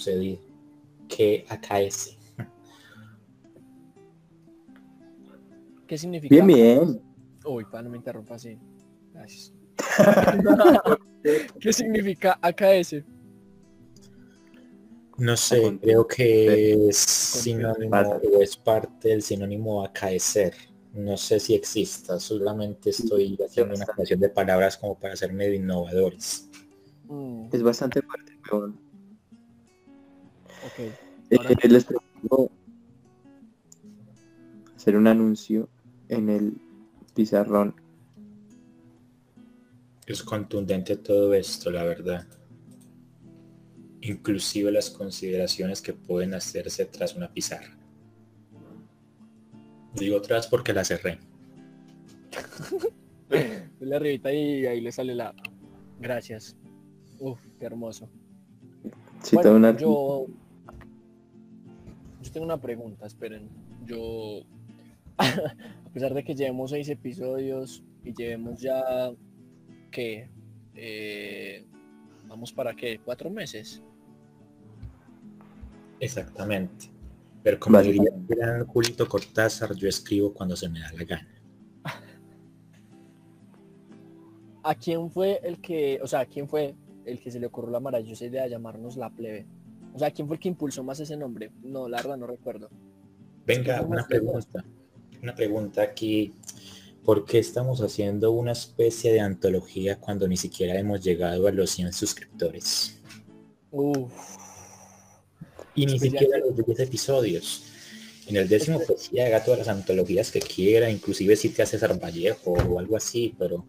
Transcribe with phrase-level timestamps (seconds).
[0.00, 0.38] sucedido.
[1.08, 2.16] ¿Qué acaece?
[5.86, 6.34] ¿Qué significa?
[6.34, 7.02] Bien, bien.
[7.44, 8.58] Uy, pa, no me interrumpa así.
[9.12, 9.52] Gracias.
[11.60, 13.02] ¿Qué significa AKS?
[15.18, 20.54] No sé, creo que es sinónimo o es parte del sinónimo acaecer.
[20.94, 25.54] No sé si exista, solamente estoy haciendo una creación de palabras como para ser medio
[25.54, 26.48] innovadores.
[27.04, 28.32] Mm, Es bastante fuerte,
[30.62, 30.92] weón.
[30.92, 31.48] ok.
[31.62, 32.50] Eh, les propongo
[34.76, 35.68] hacer un anuncio
[36.08, 36.54] en el
[37.14, 37.74] pizarrón.
[40.06, 42.26] Es contundente todo esto, la verdad.
[44.00, 47.76] Inclusive las consideraciones que pueden hacerse tras una pizarra.
[49.94, 51.18] Digo tras porque la cerré.
[53.80, 55.34] Dale arribita y ahí le sale la...
[56.00, 56.56] Gracias.
[57.18, 58.08] Uf, qué hermoso.
[59.22, 60.26] Cita Bueno, una- yo...
[62.32, 63.48] Tengo una pregunta, esperen.
[63.86, 64.42] Yo...
[65.18, 69.10] A pesar de que llevemos seis episodios y llevemos ya...
[69.90, 70.30] ¿Qué?
[70.74, 71.66] Eh,
[72.30, 73.00] Vamos para qué?
[73.04, 73.82] ¿Cuatro meses?
[75.98, 76.86] Exactamente.
[77.42, 77.90] Pero como Vale.
[77.90, 81.42] diría el gran Julito Cortázar, yo escribo cuando se me da la gana.
[84.62, 87.80] ¿A quién fue el que, o sea, quién fue el que se le ocurrió la
[87.80, 89.46] maravillosa idea de llamarnos la plebe?
[89.94, 91.50] O sea, ¿quién fue el que impulsó más ese nombre?
[91.62, 92.70] No, la verdad no recuerdo.
[93.46, 94.64] Venga, una pregunta.
[95.22, 96.32] Una pregunta aquí.
[97.04, 101.70] ¿Por qué estamos haciendo una especie de antología cuando ni siquiera hemos llegado a los
[101.70, 103.00] 100 suscriptores?
[103.70, 104.12] Uf,
[105.74, 107.64] Y ni siquiera los 10 episodios.
[108.26, 111.82] En el décimo pues sí haga todas las antologías que quiera, inclusive si te haces
[111.98, 113.64] Vallejo o algo así, pero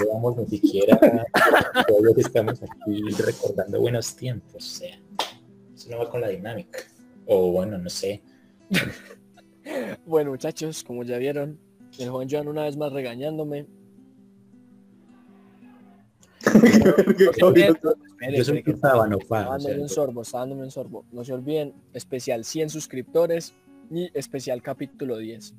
[0.00, 0.98] no vamos ni siquiera
[1.88, 4.54] todos estamos aquí recordando buenos tiempos.
[4.56, 5.00] O sea,
[5.74, 6.80] eso no va con la dinámica.
[7.26, 8.22] O bueno, no sé.
[10.06, 11.58] Bueno, muchachos, como ya vieron,
[11.98, 13.66] el joven Joan una vez más regañándome.
[18.30, 21.04] Yo soy un sábano, dándome un sorbo, está dándome un sorbo.
[21.12, 23.54] No se olviden, especial 100 suscriptores
[23.90, 25.54] y especial capítulo 10.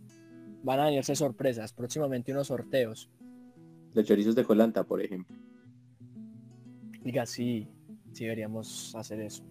[0.64, 3.10] Van a venirse sorpresas, próximamente unos sorteos.
[3.94, 5.36] Los chorizos de Colanta, por ejemplo.
[7.04, 7.68] Diga, sí,
[8.12, 9.44] sí deberíamos hacer eso.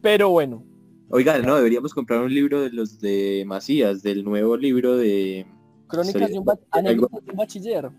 [0.00, 0.64] Pero bueno,
[1.12, 5.44] Oiga, no, deberíamos comprar un libro de los de Macías, del nuevo libro de
[5.88, 7.90] crónicas de un, ba- de un bachiller.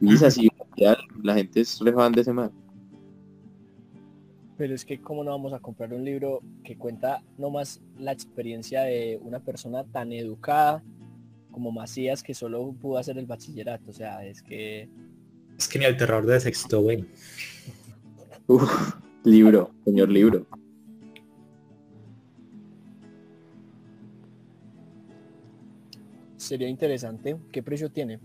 [0.00, 2.52] Lisa, sí, ya, la gente es re fan de ese man.
[4.56, 8.82] Pero es que cómo no vamos a comprar un libro que cuenta nomás la experiencia
[8.82, 10.80] de una persona tan educada
[11.50, 13.90] como Macías que solo pudo hacer el bachillerato.
[13.90, 14.88] O sea, es que
[15.60, 17.04] Es que ni el terror de sexto, güey.
[18.46, 18.94] Uf,
[19.24, 20.46] libro, señor libro.
[26.50, 27.36] sería interesante.
[27.52, 28.18] ¿Qué precio tiene?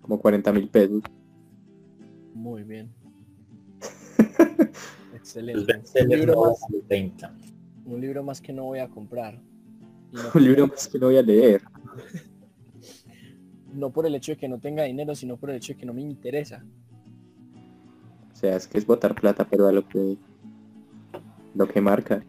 [0.00, 1.02] Como 40 mil pesos.
[2.34, 2.90] Muy bien.
[4.18, 4.70] El
[5.14, 5.60] Excelente.
[5.60, 7.36] Un bestseller libro, más, vale 30.
[7.84, 9.40] un libro más que no voy a comprar.
[10.10, 11.62] No, Un libro más que no voy a leer.
[13.74, 15.86] No por el hecho de que no tenga dinero, sino por el hecho de que
[15.86, 16.64] no me interesa.
[18.32, 20.16] O sea, es que es botar plata, pero a lo que
[21.54, 22.24] lo que marca.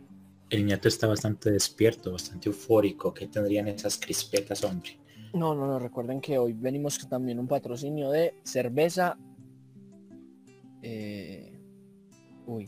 [0.50, 3.13] El ñato está bastante despierto, bastante eufórico.
[3.13, 5.00] ¿Qué tendrían esas crispetas, hombre?
[5.34, 9.18] No, no, no, recuerden que hoy venimos también un patrocinio de cerveza.
[10.81, 11.57] eh,
[12.48, 12.68] Uy,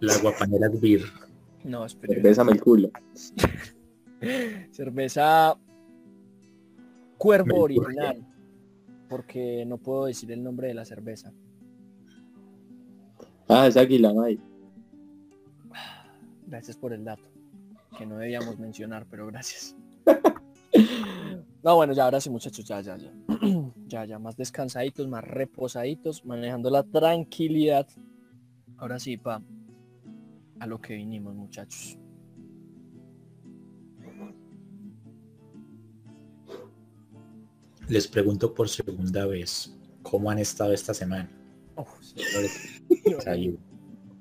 [0.00, 1.02] La guapanera beer.
[1.62, 2.20] no, espere.
[2.20, 2.90] Bésame el culo.
[4.72, 5.56] Cerveza
[7.20, 8.26] Cuervo Original.
[9.06, 11.30] Porque no puedo decir el nombre de la cerveza.
[13.46, 14.40] Ah, es águila, May.
[16.46, 17.28] Gracias por el dato.
[17.98, 19.76] Que no debíamos mencionar, pero gracias.
[21.62, 23.12] No, bueno, ya ahora sí, muchachos, ya, ya, ya.
[23.86, 27.86] Ya, ya, más descansaditos, más reposaditos, manejando la tranquilidad.
[28.78, 29.42] Ahora sí, pa,
[30.58, 31.98] a lo que vinimos, muchachos.
[37.90, 41.28] Les pregunto por segunda vez, ¿cómo han estado esta semana?
[43.26, 43.58] Ahí.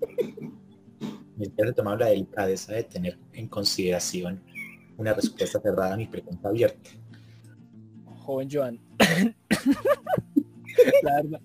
[1.38, 4.42] Me he tomado la delicadeza de tener en consideración
[4.98, 6.89] una respuesta cerrada a mi pregunta abierta.
[8.25, 8.80] Joven Joan.
[11.04, 11.42] la, verdad,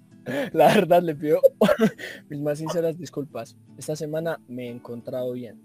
[0.55, 1.41] la verdad le pido
[2.31, 3.55] mis más sinceras disculpas.
[3.77, 5.61] Esta semana me he encontrado bien.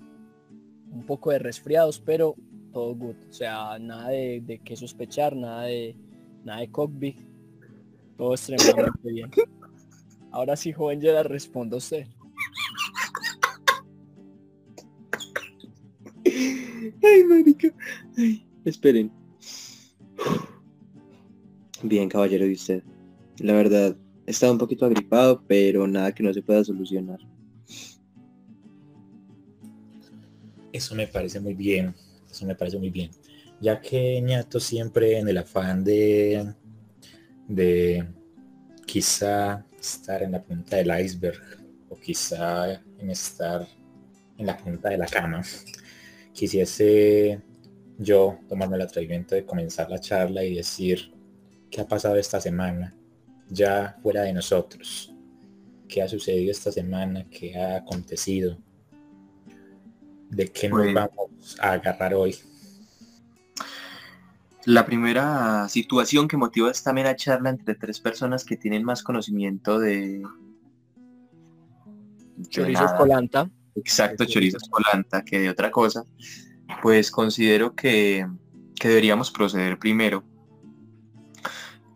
[0.92, 2.36] Un poco de resfriados, pero
[2.74, 3.16] todo good.
[3.30, 5.96] O sea, nada de, de que sospechar, nada de
[6.44, 7.18] nada de cockpit.
[8.18, 9.32] Todo extremadamente bien.
[10.32, 12.08] Ahora sí, joven, ya la respondo a usted.
[16.26, 17.74] Ay, marica.
[18.18, 19.12] Ay, esperen.
[21.84, 22.84] Bien, caballero de usted.
[23.38, 23.96] La verdad,
[24.26, 27.20] he estado un poquito agripado, pero nada que no se pueda solucionar.
[30.72, 31.96] Eso me parece muy bien,
[32.30, 33.10] eso me parece muy bien.
[33.62, 36.54] Ya que Ñato siempre en el afán de,
[37.48, 38.08] de
[38.86, 41.42] quizá estar en la punta del iceberg
[41.90, 43.68] o quizá en estar
[44.38, 45.42] en la punta de la cama,
[46.34, 47.42] quisiese
[47.98, 51.14] yo tomarme el atrevimiento de comenzar la charla y decir
[51.70, 52.96] qué ha pasado esta semana,
[53.50, 55.14] ya fuera de nosotros,
[55.90, 58.58] qué ha sucedido esta semana, qué ha acontecido,
[60.30, 62.36] de qué nos Pues- vamos a agarrar hoy.
[64.66, 69.80] La primera situación que motiva esta mera charla entre tres personas que tienen más conocimiento
[69.80, 70.22] de...
[72.36, 72.98] de Chorizo nada.
[72.98, 73.50] Colanta.
[73.76, 76.04] Exacto, chorizos polanta, que de otra cosa,
[76.82, 78.28] pues considero que,
[78.76, 80.24] que deberíamos proceder primero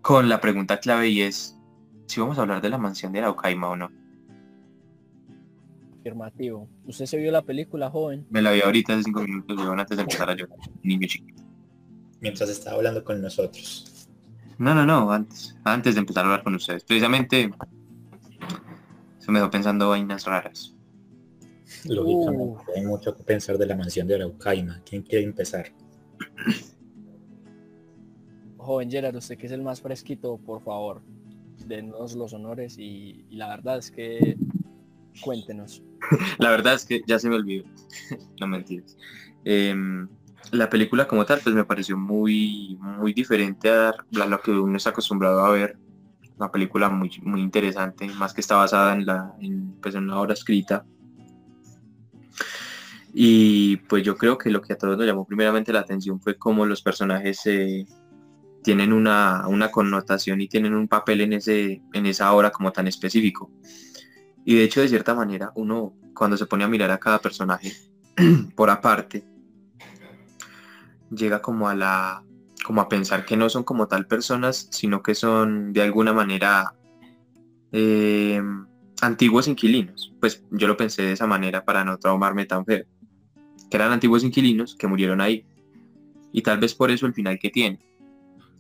[0.02, 1.58] con la pregunta clave y es
[2.08, 3.92] si vamos a hablar de la mansión de Araucaima o no.
[6.00, 6.70] Afirmativo.
[6.86, 8.26] ¿Usted se vio la película, joven?
[8.30, 10.58] Me la vi ahorita hace cinco minutos, antes de empezar a llorar.
[10.84, 11.43] Niño chiquito.
[12.24, 14.08] Mientras estaba hablando con nosotros.
[14.58, 16.86] No, no, no, antes, antes de empezar a hablar con ustedes.
[16.86, 17.52] Precisamente
[19.20, 20.74] se me dejó pensando vainas raras.
[21.84, 24.82] Lógicamente, hay mucho que pensar de la mansión de Araucaima.
[24.86, 25.66] ¿Quién quiere empezar?
[28.58, 31.02] Joven Gerard, usted que es el más fresquito, por favor,
[31.68, 34.38] denos los honores y, y la verdad es que
[35.22, 35.84] cuéntenos.
[36.40, 37.66] La verdad es que ya se me olvidó.
[38.40, 38.98] no mentiras.
[39.46, 40.08] Em,
[40.52, 44.92] la película como tal, pues me pareció muy, muy diferente a lo que uno está
[44.92, 45.78] acostumbrado a ver.
[46.38, 49.34] Una película muy, muy interesante, más que está basada en, la,
[49.82, 50.86] pues, en una obra escrita.
[53.14, 56.36] Y pues yo creo que lo que a todos nos llamó primeramente la atención fue
[56.36, 57.86] cómo los personajes eh,
[58.64, 62.88] tienen una, una connotación y tienen un papel en, ese, en esa obra como tan
[62.88, 63.52] específico.
[64.44, 67.72] Y de hecho, de cierta manera, uno cuando se pone a mirar a cada personaje
[68.56, 69.24] por aparte,
[71.16, 72.24] llega como a la
[72.66, 76.74] como a pensar que no son como tal personas, sino que son de alguna manera
[77.74, 78.42] eh,
[79.02, 80.14] antiguos inquilinos.
[80.22, 82.86] Pues yo lo pensé de esa manera para no traumarme tan feo.
[83.70, 85.46] Que eran antiguos inquilinos que murieron ahí.
[86.32, 87.80] Y tal vez por eso el final que tiene.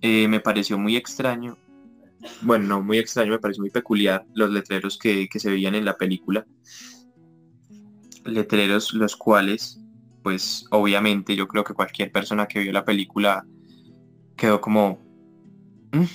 [0.01, 1.57] Eh, me pareció muy extraño
[2.41, 5.85] bueno, no muy extraño, me pareció muy peculiar los letreros que, que se veían en
[5.85, 6.45] la película.
[8.25, 9.81] Letreros los cuales,
[10.23, 13.45] pues obviamente yo creo que cualquier persona que vio la película
[14.35, 14.99] quedó como,
[15.91, 16.05] "¿Mm?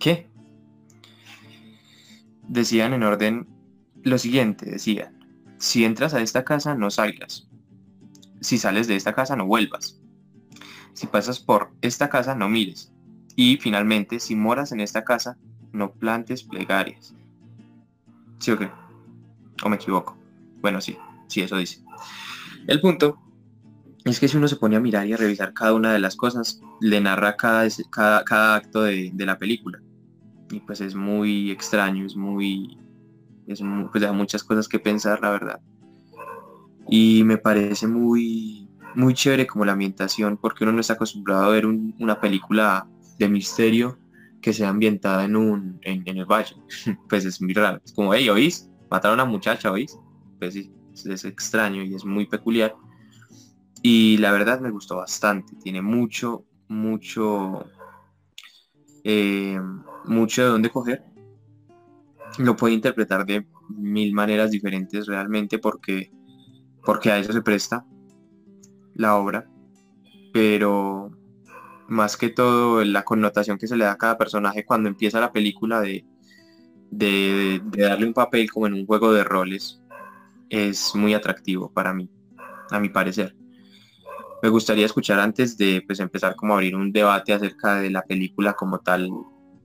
[0.00, 0.28] ¿qué?
[2.48, 3.46] Decían en orden
[4.02, 5.14] lo siguiente, decían,
[5.58, 7.48] si entras a esta casa no salgas,
[8.40, 10.00] si sales de esta casa no vuelvas,
[10.94, 12.92] si pasas por esta casa no mires,
[13.36, 15.38] y finalmente, si moras en esta casa,
[15.72, 17.14] no plantes plegarias.
[18.38, 18.70] ¿Sí o qué?
[19.62, 20.16] ¿O me equivoco?
[20.60, 20.96] Bueno, sí,
[21.28, 21.82] sí, eso dice.
[22.66, 23.18] El punto
[24.04, 26.16] es que si uno se pone a mirar y a revisar cada una de las
[26.16, 29.80] cosas, le narra cada, cada, cada acto de, de, la película.
[30.50, 32.78] Y pues es muy extraño, es muy...
[33.46, 35.60] Es muy, pues muchas cosas que pensar, la verdad.
[36.88, 41.48] Y me parece muy, muy chévere como la ambientación, porque uno no está acostumbrado a
[41.48, 42.86] ver un, una película
[43.18, 43.98] de misterio
[44.40, 46.56] que sea ambientada en un en, el valle.
[47.08, 47.80] pues es muy raro.
[47.84, 48.70] Es como, hey, ¿oís?
[48.90, 49.98] Mataron a una muchacha, ¿oís?
[50.38, 50.72] Pues sí,
[51.06, 52.74] es, extraño y es muy peculiar.
[53.82, 55.56] Y la verdad me gustó bastante.
[55.56, 57.64] Tiene mucho, mucho,
[59.04, 59.58] eh,
[60.04, 61.04] mucho de dónde coger.
[62.38, 66.10] Lo puede interpretar de mil maneras diferentes realmente porque,
[66.84, 67.84] porque a eso se presta
[68.94, 69.48] la obra.
[70.32, 71.10] Pero
[71.88, 75.32] más que todo la connotación que se le da a cada personaje cuando empieza la
[75.32, 76.04] película de,
[76.90, 79.80] de, de, darle un papel como en un juego de roles
[80.50, 82.08] es muy atractivo para mí,
[82.70, 83.34] a mi parecer.
[84.42, 88.02] Me gustaría escuchar antes de pues, empezar como a abrir un debate acerca de la
[88.02, 89.10] película como tal,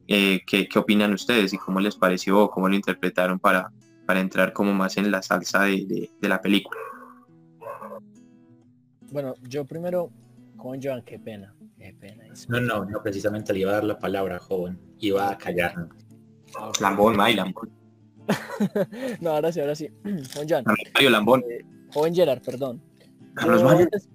[0.08, 3.72] eh, ¿qué, ¿qué, opinan ustedes y cómo les pareció o cómo lo interpretaron para,
[4.06, 6.80] para entrar como más en la salsa de, de, de la película?
[9.12, 10.12] Bueno, yo primero,
[10.58, 11.56] con Joan, qué pena.
[11.78, 12.26] Qué pena.
[12.48, 14.80] No, no, no, precisamente le iba a dar la palabra, joven.
[15.00, 15.90] Iba a callarnos.
[16.54, 16.82] Okay.
[16.82, 17.70] Lambón, May, Lambón.
[19.22, 19.90] no, ahora sí, ahora sí.
[20.34, 20.66] Juan Jan.
[20.94, 21.44] Mario Lambón.
[21.50, 21.64] Eh,
[21.94, 22.82] joven Gerard, perdón.
[23.36, 24.10] Carlos yo, antes,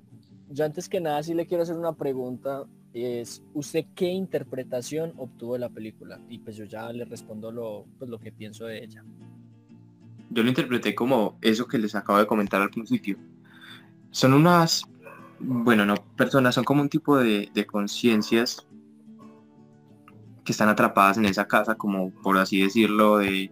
[0.50, 2.64] yo antes que nada sí le quiero hacer una pregunta.
[2.92, 6.20] Es, ¿usted qué interpretación obtuvo de la película?
[6.28, 9.04] Y pues yo ya le respondo lo, pues, lo que pienso de ella.
[10.30, 13.16] Yo lo interpreté como eso que les acabo de comentar al principio.
[14.10, 14.84] Son unas
[15.40, 18.66] bueno, no personas, son como un tipo de, de conciencias
[20.44, 23.50] que están atrapadas en esa casa, como por así decirlo, de,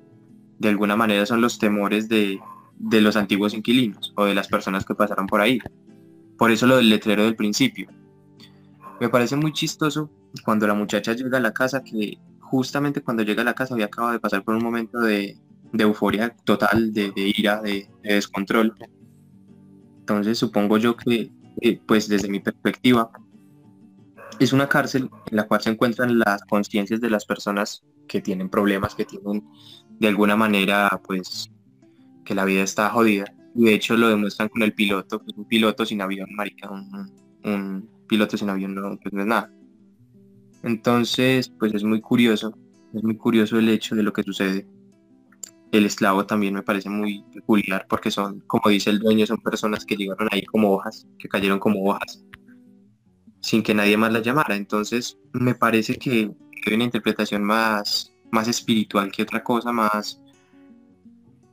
[0.59, 2.39] de alguna manera son los temores de,
[2.79, 5.59] de los antiguos inquilinos o de las personas que pasaron por ahí.
[6.39, 7.89] Por eso lo del letrero del principio.
[9.01, 10.11] Me parece muy chistoso
[10.45, 13.87] cuando la muchacha llega a la casa que justamente cuando llega a la casa había
[13.87, 15.37] acabado de pasar por un momento de,
[15.77, 18.75] euforia total, de, ira, de, descontrol.
[20.01, 21.31] Entonces supongo yo que,
[21.87, 23.11] pues desde mi perspectiva,
[24.39, 28.49] es una cárcel en la cual se encuentran las conciencias de las personas que tienen
[28.49, 29.45] problemas, que tienen
[29.99, 31.51] de alguna manera, pues,
[32.25, 33.27] que la vida está jodida.
[33.55, 37.89] Y de hecho lo demuestran con el piloto, pues un piloto sin avión, marica, un,
[38.07, 39.53] piloto sin avión no, pues no es nada.
[40.63, 42.57] Entonces, pues es muy curioso,
[42.95, 44.67] es muy curioso el hecho de lo que sucede.
[45.71, 49.85] El esclavo también me parece muy peculiar porque son, como dice el dueño, son personas
[49.85, 52.25] que llegaron ahí como hojas, que cayeron como hojas,
[53.41, 54.57] sin que nadie más las llamara.
[54.57, 56.31] Entonces, me parece que
[56.67, 60.21] hay una interpretación más, más espiritual que otra cosa, más,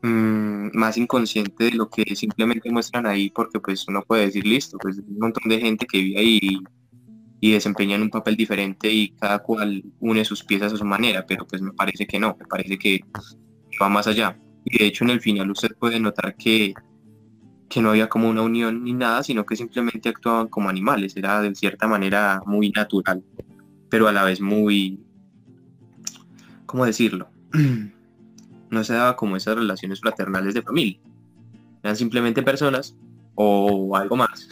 [0.02, 4.78] mm, más inconsciente de lo que simplemente muestran ahí, porque pues uno puede decir, listo,
[4.78, 6.60] pues un montón de gente que vive ahí
[7.40, 11.46] y desempeñan un papel diferente y cada cual une sus piezas a su manera, pero
[11.46, 13.02] pues me parece que no, me parece que
[13.82, 14.40] va más allá.
[14.64, 16.74] Y de hecho en el final usted puede notar que,
[17.70, 21.42] que no había como una unión ni nada, sino que simplemente actuaban como animales, era
[21.42, 23.24] de cierta manera muy natural,
[23.90, 25.00] pero a la vez muy,
[26.66, 27.30] ¿cómo decirlo?
[28.76, 31.00] No se daba como esas relaciones fraternales de familia,
[31.82, 32.96] eran simplemente personas
[33.36, 34.50] o algo más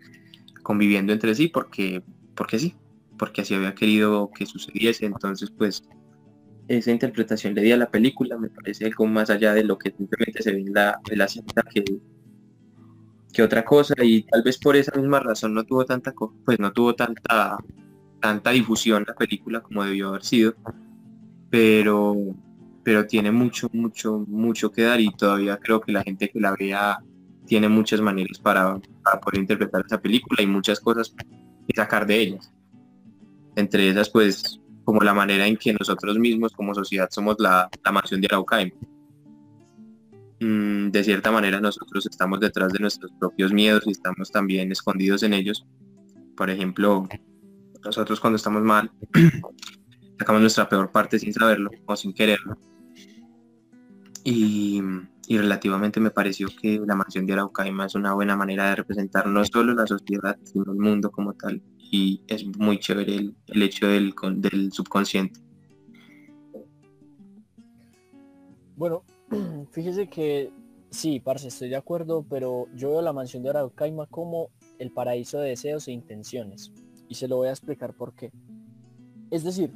[0.62, 2.02] conviviendo entre sí porque
[2.34, 2.74] porque sí,
[3.18, 5.06] porque así había querido que sucediese.
[5.06, 5.82] Entonces, pues,
[6.68, 9.90] esa interpretación le di a la película, me parece algo más allá de lo que
[9.90, 11.84] simplemente se ve en la, la cinta que,
[13.32, 13.94] que otra cosa.
[14.02, 16.14] Y tal vez por esa misma razón no tuvo tanta
[16.44, 17.58] pues no tuvo tanta
[18.20, 20.54] tanta difusión la película como debió haber sido.
[21.50, 22.16] Pero
[22.86, 26.54] pero tiene mucho mucho mucho que dar y todavía creo que la gente que la
[26.56, 27.02] vea
[27.44, 31.12] tiene muchas maneras para, para poder interpretar esa película y muchas cosas
[31.66, 32.54] y sacar de ellas.
[33.56, 37.90] Entre esas, pues, como la manera en que nosotros mismos como sociedad somos la, la
[37.90, 38.76] mansión de Araucaima.
[40.38, 45.24] Mm, de cierta manera nosotros estamos detrás de nuestros propios miedos y estamos también escondidos
[45.24, 45.66] en ellos.
[46.36, 47.08] Por ejemplo,
[47.84, 48.92] nosotros cuando estamos mal,
[50.20, 52.56] sacamos nuestra peor parte sin saberlo o sin quererlo.
[54.28, 54.82] Y,
[55.28, 59.44] relativamente me pareció que la mansión de Araucaima es una buena manera de representar no
[59.44, 61.62] solo la sociedad, sino el mundo como tal.
[61.78, 65.38] Y es muy chévere el, el hecho del, del subconsciente.
[68.74, 69.04] Bueno,
[69.70, 70.50] fíjese que
[70.90, 75.38] sí, parce, estoy de acuerdo, pero yo veo la mansión de Araucaima como el paraíso
[75.38, 76.72] de deseos e intenciones.
[77.08, 78.32] Y se lo voy a explicar por qué.
[79.30, 79.72] Es decir,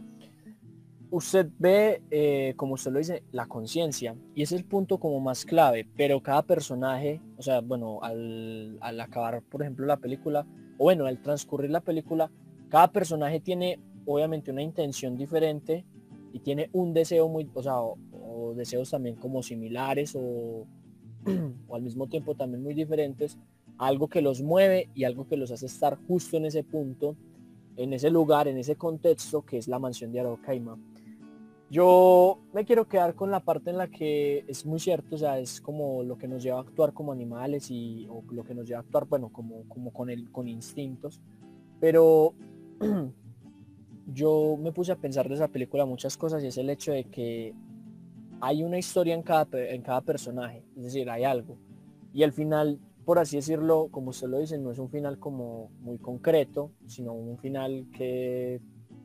[1.11, 5.45] usted ve, eh, como usted lo dice, la conciencia, y es el punto como más
[5.45, 10.47] clave, pero cada personaje, o sea, bueno, al, acabar, por ejemplo, la película,
[10.79, 12.31] o bueno, al transcurrir la película,
[12.69, 15.85] cada personaje tiene obviamente una intención diferente
[16.33, 20.67] y tiene un deseo muy, o sea, o, deseos también como similares o,
[21.69, 23.37] o al mismo tiempo también muy diferentes,
[23.79, 27.17] algo que los mueve y algo que los hace estar justo en ese punto,
[27.76, 30.79] en ese lugar, en ese contexto que es la mansión de Araucaima.
[31.71, 35.39] Yo me quiero quedar con la parte en la que es muy cierto, o sea,
[35.39, 38.81] es como lo que nos lleva a actuar como animales y lo que nos lleva
[38.81, 41.21] a actuar, bueno, como, como con, el, con instintos.
[41.79, 42.35] Pero
[44.12, 47.05] yo me puse a pensar de esa película muchas cosas y es el hecho de
[47.05, 47.55] que
[48.41, 51.57] hay una historia en cada, en cada personaje, es decir, hay algo.
[52.12, 55.71] Y al final, por así decirlo, como usted lo dice, no es un final como
[55.83, 58.61] muy concreto, sino un final que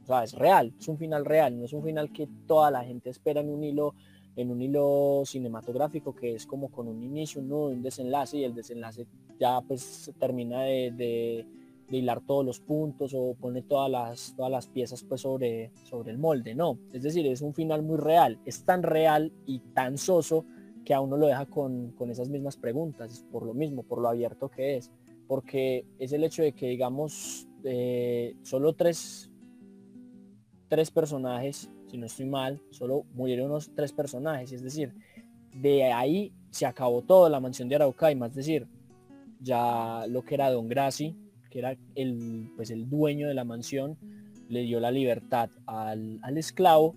[0.05, 2.83] o sea, es real, es un final real, no es un final que toda la
[2.83, 3.95] gente espera en un hilo,
[4.35, 8.53] en un hilo cinematográfico que es como con un inicio, un un desenlace y el
[8.53, 9.07] desenlace
[9.39, 11.47] ya pues termina de,
[11.89, 16.19] hilar todos los puntos o pone todas las, todas las piezas pues sobre, sobre el
[16.19, 16.77] molde, no.
[16.93, 20.45] Es decir, es un final muy real, es tan real y tan soso
[20.83, 24.49] que a uno lo deja con, esas mismas preguntas, por lo mismo, por lo abierto
[24.49, 24.91] que es,
[25.27, 29.31] porque es el hecho de que digamos eh, solo tres
[30.67, 34.93] tres personajes, si no estoy mal, solo murieron unos tres personajes, es decir,
[35.53, 38.67] de ahí se acabó todo la mansión de Araucaima, es decir,
[39.39, 41.15] ya lo que era Don Graci,
[41.49, 43.97] que era el, pues el dueño de la mansión,
[44.49, 46.95] le dio la libertad al, esclavo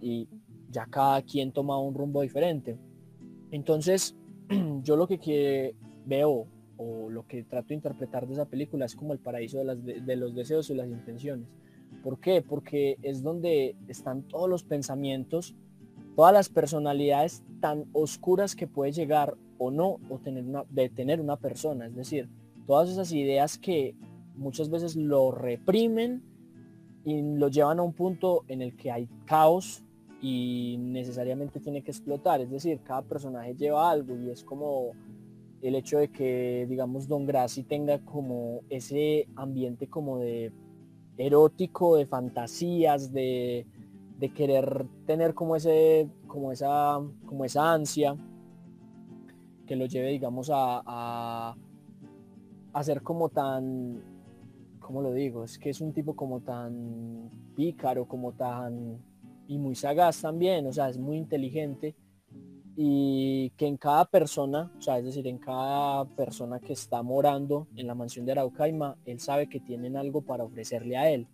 [0.00, 0.28] y
[0.70, 2.78] ya cada quien toma un rumbo diferente.
[3.50, 4.16] Entonces,
[4.82, 6.46] yo lo que, veo
[6.76, 10.34] o lo que trato de interpretar de esa película es como el paraíso de, los
[10.34, 11.48] deseos y las intenciones.
[12.06, 12.40] ¿Por qué?
[12.40, 15.56] Porque es donde están todos los pensamientos,
[16.14, 21.20] todas las personalidades tan oscuras que puede llegar o no o tener una, de tener
[21.20, 21.88] una persona.
[21.88, 22.28] Es decir,
[22.64, 23.96] todas esas ideas que
[24.36, 26.22] muchas veces lo reprimen
[27.04, 29.82] y lo llevan a un punto en el que hay caos
[30.22, 32.40] y necesariamente tiene que explotar.
[32.40, 34.92] Es decir, cada personaje lleva algo y es como
[35.60, 40.52] el hecho de que, digamos, Don Graci tenga como ese ambiente como de
[41.18, 43.66] erótico, de fantasías, de,
[44.34, 48.16] querer tener como ese, como esa, como esa ansia
[49.66, 51.54] que lo lleve, digamos, a,
[52.72, 54.02] a, ser como tan,
[54.80, 55.44] ¿cómo lo digo?
[55.44, 58.98] Es que es un tipo como tan pícaro, como tan,
[59.48, 61.94] y muy sagaz también, o sea, es muy inteligente
[62.78, 67.66] y que en cada persona, o sea, es decir, en cada persona que está morando
[67.74, 71.26] en la mansión de Araucaima, él sabe que tienen algo para ofrecerle a él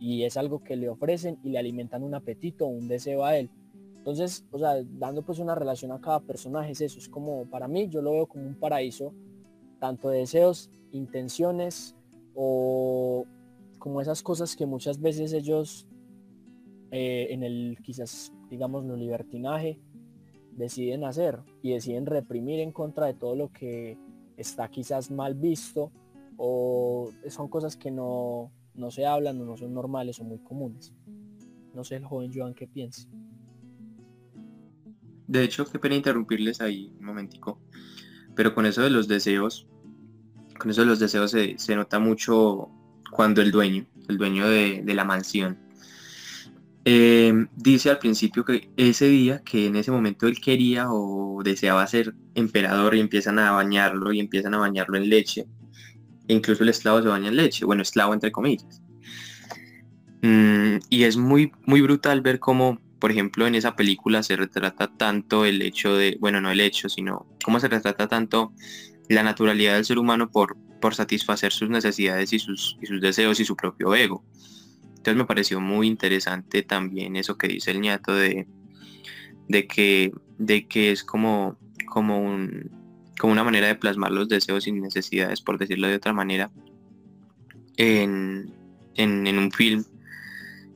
[0.00, 3.50] y es algo que le ofrecen y le alimentan un apetito, un deseo a él.
[3.98, 7.68] Entonces, o sea, dando pues una relación a cada personaje es eso, es como para
[7.68, 9.14] mí yo lo veo como un paraíso,
[9.78, 11.94] tanto de deseos, intenciones
[12.34, 13.26] o
[13.78, 15.86] como esas cosas que muchas veces ellos
[16.90, 19.78] eh, en el quizás digamos lo libertinaje
[20.56, 23.98] deciden hacer y deciden reprimir en contra de todo lo que
[24.36, 25.92] está quizás mal visto
[26.36, 30.94] o son cosas que no, no se hablan o no son normales o muy comunes.
[31.74, 33.08] No sé el joven Joan qué piensa.
[35.26, 37.60] De hecho, qué pena interrumpirles ahí un momentico,
[38.34, 39.68] pero con eso de los deseos,
[40.58, 42.68] con eso de los deseos se, se nota mucho
[43.12, 45.58] cuando el dueño, el dueño de, de la mansión,
[46.92, 51.86] Em, dice al principio que ese día, que en ese momento él quería o deseaba
[51.86, 55.46] ser emperador y empiezan a bañarlo y empiezan a bañarlo en leche.
[56.26, 58.82] E incluso el esclavo se baña en leche, bueno, esclavo entre comillas.
[60.22, 64.88] Mm, y es muy, muy brutal ver cómo, por ejemplo, en esa película se retrata
[64.88, 68.52] tanto el hecho de, bueno, no el hecho, sino cómo se retrata tanto
[69.08, 73.38] la naturalidad del ser humano por, por satisfacer sus necesidades y sus, y sus deseos
[73.38, 74.24] y su propio ego.
[75.00, 78.46] Entonces me pareció muy interesante también eso que dice el ñato de,
[79.48, 82.70] de, que, de que es como, como, un,
[83.18, 86.50] como una manera de plasmar los deseos y necesidades, por decirlo de otra manera,
[87.78, 88.52] en,
[88.98, 89.86] un film,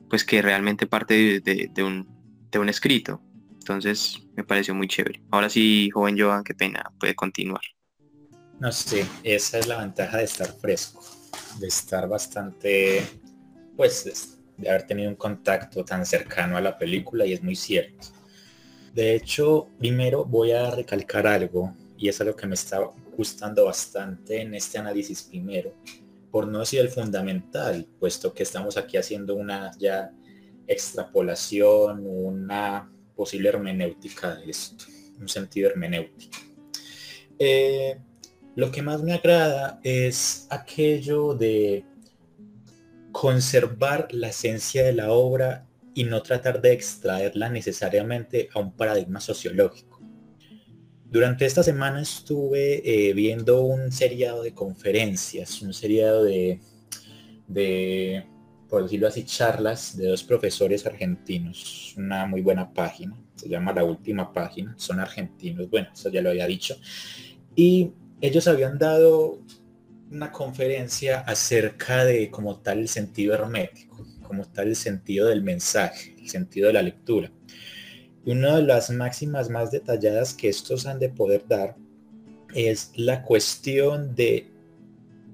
[0.09, 2.07] pues que realmente parte de, un,
[2.49, 3.21] de un escrito.
[3.59, 5.21] Entonces me pareció muy chévere.
[5.29, 7.61] Ahora sí, joven Joan, qué pena, puede continuar.
[8.59, 11.03] No sé, esa es la ventaja de estar fresco,
[11.59, 13.05] de estar bastante
[13.75, 18.07] pues de haber tenido un contacto tan cercano a la película y es muy cierto.
[18.93, 22.79] De hecho, primero voy a recalcar algo y es algo que me está
[23.15, 25.73] gustando bastante en este análisis primero,
[26.31, 30.11] por no decir el fundamental, puesto que estamos aquí haciendo una ya
[30.67, 34.85] extrapolación, una posible hermenéutica de esto,
[35.19, 36.37] un sentido hermenéutico.
[37.37, 37.97] Eh,
[38.55, 41.83] lo que más me agrada es aquello de
[43.15, 49.21] conservar la esencia de la obra y no tratar de extraerla necesariamente a un paradigma
[49.21, 50.01] sociológico.
[51.05, 56.59] Durante esta semana estuve eh, viendo un seriado de conferencias, un seriado de,
[57.47, 58.25] de,
[58.67, 61.95] por decirlo así, charlas de dos profesores argentinos.
[61.95, 66.31] Una muy buena página, se llama La Última Página, son argentinos, bueno, eso ya lo
[66.31, 66.75] había dicho.
[67.55, 69.39] Y ellos habían dado
[70.11, 76.15] una conferencia acerca de como tal el sentido hermético, como tal el sentido del mensaje,
[76.19, 77.31] el sentido de la lectura.
[78.25, 81.75] Y una de las máximas más detalladas que estos han de poder dar
[82.53, 84.51] es la cuestión de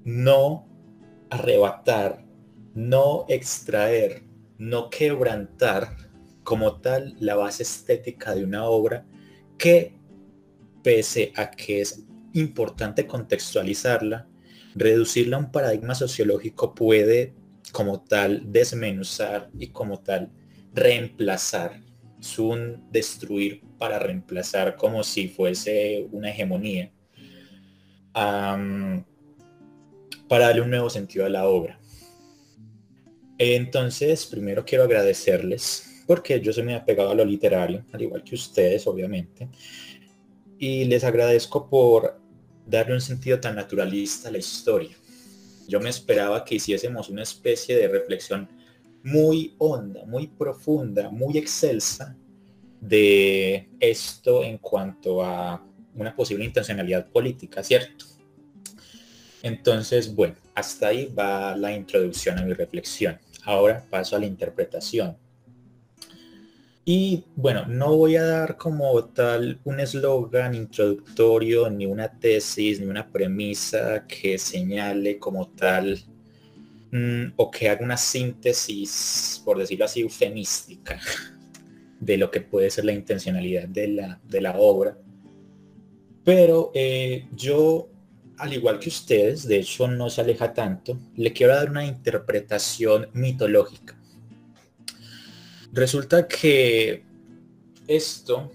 [0.04, 0.66] no
[1.30, 2.24] arrebatar,
[2.74, 4.24] no extraer,
[4.58, 5.96] no quebrantar
[6.42, 9.06] como tal la base estética de una obra
[9.56, 9.94] que
[10.82, 14.28] pese a que es importante contextualizarla,
[14.74, 17.34] reducirla a un paradigma sociológico puede
[17.72, 20.30] como tal desmenuzar y como tal
[20.74, 21.80] reemplazar.
[22.20, 26.92] Es un destruir para reemplazar como si fuese una hegemonía.
[28.12, 29.04] para
[30.46, 31.78] darle un nuevo sentido a la obra.
[33.38, 38.34] Entonces, primero quiero agradecerles porque yo soy muy apegado a lo literario, al igual que
[38.34, 39.48] ustedes, obviamente.
[40.58, 42.20] Y les agradezco por
[42.72, 44.96] darle un sentido tan naturalista a la historia.
[45.68, 48.48] Yo me esperaba que hiciésemos una especie de reflexión
[49.04, 52.16] muy honda, muy profunda, muy excelsa
[52.80, 55.62] de esto en cuanto a
[55.94, 58.06] una posible intencionalidad política, ¿cierto?
[59.42, 63.18] Entonces, bueno, hasta ahí va la introducción a mi reflexión.
[63.44, 65.16] Ahora paso a la interpretación.
[66.84, 72.86] Y bueno, no voy a dar como tal un eslogan introductorio, ni una tesis, ni
[72.86, 76.02] una premisa que señale como tal
[76.90, 80.98] mm, o que haga una síntesis, por decirlo así, eufemística
[82.00, 84.98] de lo que puede ser la intencionalidad de la, de la obra.
[86.24, 87.88] Pero eh, yo,
[88.38, 93.08] al igual que ustedes, de hecho no se aleja tanto, le quiero dar una interpretación
[93.12, 94.01] mitológica
[95.72, 97.02] Resulta que
[97.88, 98.52] esto,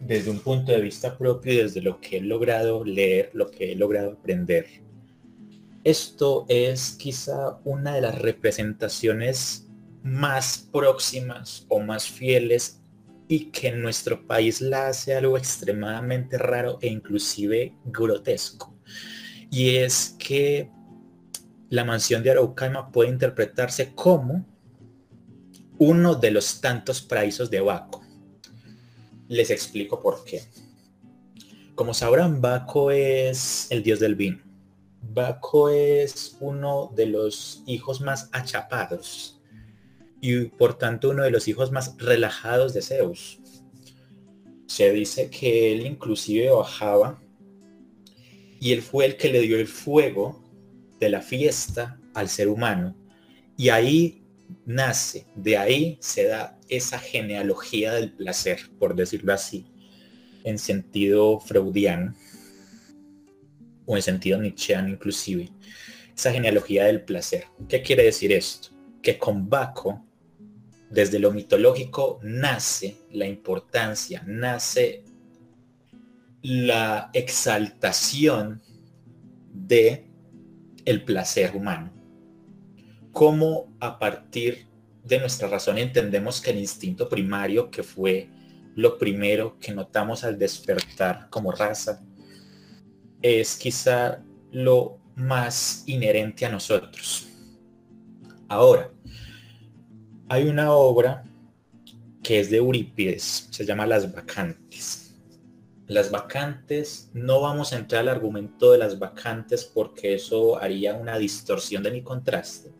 [0.00, 3.72] desde un punto de vista propio y desde lo que he logrado leer, lo que
[3.72, 4.66] he logrado aprender,
[5.84, 9.68] esto es quizá una de las representaciones
[10.02, 12.80] más próximas o más fieles
[13.28, 18.76] y que en nuestro país la hace algo extremadamente raro e inclusive grotesco.
[19.48, 20.70] Y es que
[21.70, 24.44] la mansión de Araucaima puede interpretarse como
[25.78, 28.02] uno de los tantos paraísos de Baco.
[29.28, 30.42] Les explico por qué.
[31.74, 34.40] Como sabrán, Baco es el dios del vino.
[35.02, 39.40] Baco es uno de los hijos más achapados
[40.20, 43.38] y por tanto uno de los hijos más relajados de Zeus.
[44.66, 47.20] Se dice que él inclusive bajaba
[48.58, 50.42] y él fue el que le dio el fuego
[50.98, 52.96] de la fiesta al ser humano.
[53.56, 54.25] Y ahí
[54.64, 59.66] nace, de ahí se da esa genealogía del placer, por decirlo así,
[60.44, 62.14] en sentido freudiano
[63.84, 65.50] o en sentido nietzscheano inclusive,
[66.14, 67.44] esa genealogía del placer.
[67.68, 68.70] ¿Qué quiere decir esto?
[69.02, 70.04] Que con Baco,
[70.90, 75.04] desde lo mitológico, nace la importancia, nace
[76.42, 78.62] la exaltación
[79.52, 80.06] de
[80.84, 81.95] el placer humano
[83.16, 84.66] cómo a partir
[85.02, 88.28] de nuestra razón entendemos que el instinto primario, que fue
[88.74, 92.04] lo primero que notamos al despertar como raza,
[93.22, 97.28] es quizá lo más inherente a nosotros.
[98.48, 98.90] Ahora,
[100.28, 101.24] hay una obra
[102.22, 105.14] que es de Eurípides, se llama Las Vacantes.
[105.86, 111.16] Las vacantes, no vamos a entrar al argumento de las vacantes porque eso haría una
[111.16, 112.75] distorsión de mi contraste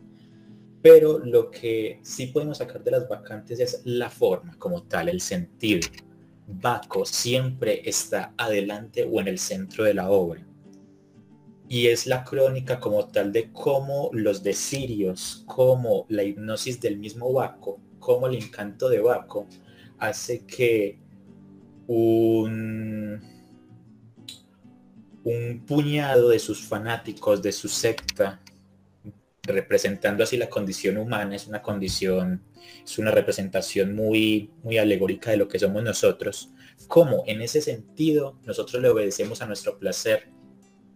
[0.89, 5.19] pero lo que sí podemos sacar de las vacantes es la forma como tal, el
[5.19, 5.81] sentido.
[6.47, 10.47] Baco siempre está adelante o en el centro de la obra.
[11.67, 17.33] Y es la crónica como tal de cómo los desirios, como la hipnosis del mismo
[17.33, 19.45] Baco, como el encanto de Baco,
[19.97, 20.97] hace que
[21.87, 23.21] un,
[25.25, 28.39] un puñado de sus fanáticos, de su secta,
[29.47, 32.43] representando así la condición humana, es una condición,
[32.83, 36.51] es una representación muy, muy alegórica de lo que somos nosotros,
[36.87, 40.29] como en ese sentido nosotros le obedecemos a nuestro placer,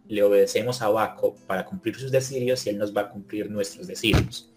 [0.08, 3.88] le obedecemos a Baco para cumplir sus deseos y él nos va a cumplir nuestros
[3.88, 4.52] deseos.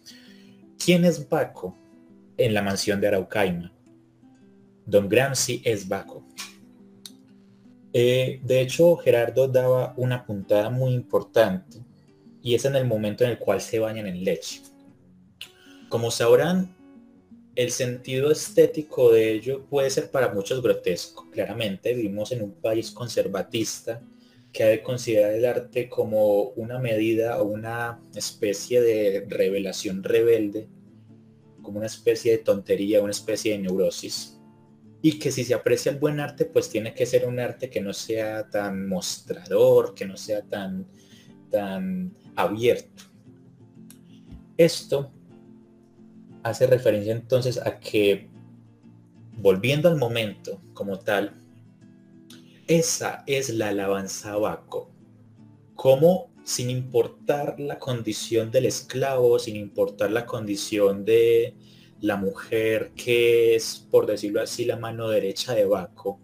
[0.84, 1.78] ¿Quién es Baco
[2.36, 3.72] en la mansión de Araucaima?
[4.84, 6.26] Don Gramsci es Baco.
[7.92, 11.78] Eh, de hecho, Gerardo daba una puntada muy importante
[12.44, 14.60] y es en el momento en el cual se bañan en leche.
[15.88, 16.76] Como sabrán,
[17.56, 21.30] el sentido estético de ello puede ser para muchos grotesco.
[21.30, 24.02] Claramente vivimos en un país conservatista
[24.52, 30.68] que ha de considerar el arte como una medida o una especie de revelación rebelde,
[31.62, 34.38] como una especie de tontería, una especie de neurosis.
[35.00, 37.80] Y que si se aprecia el buen arte, pues tiene que ser un arte que
[37.80, 40.86] no sea tan mostrador, que no sea tan,
[41.50, 43.04] tan abierto.
[44.56, 45.10] Esto
[46.42, 48.28] hace referencia entonces a que,
[49.36, 51.32] volviendo al momento como tal,
[52.66, 54.90] esa es la alabanza a Baco.
[55.74, 61.54] Como sin importar la condición del esclavo, sin importar la condición de
[62.00, 66.20] la mujer que es, por decirlo así, la mano derecha de Baco,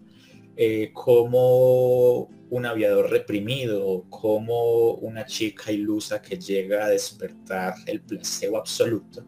[0.56, 8.58] eh, como un aviador reprimido, como una chica ilusa que llega a despertar el placebo
[8.58, 9.24] absoluto,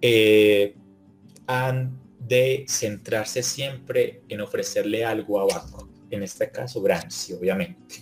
[0.00, 0.76] eh,
[1.46, 7.96] han de centrarse siempre en ofrecerle algo abajo, en este caso Gramsci, obviamente.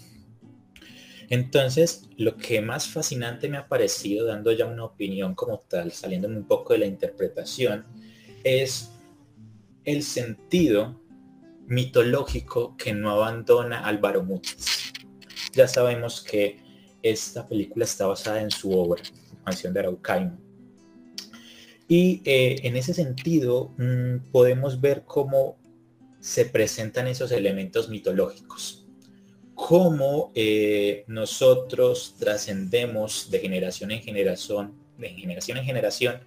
[1.29, 6.29] Entonces, lo que más fascinante me ha parecido, dando ya una opinión como tal, saliendo
[6.29, 7.87] un poco de la interpretación,
[8.45, 8.91] es
[9.85, 11.02] el sentido
[11.67, 14.93] mitológico que no abandona Álvaro Mutis.
[15.55, 16.61] Ya sabemos que
[17.03, 19.03] esta película está basada en su obra,
[19.45, 20.39] Mansión de Araucaima.
[21.89, 25.59] Y eh, en ese sentido mm, podemos ver cómo
[26.21, 28.87] se presentan esos elementos mitológicos,
[29.55, 36.21] cómo eh, nosotros trascendemos de generación en generación, de generación en generación,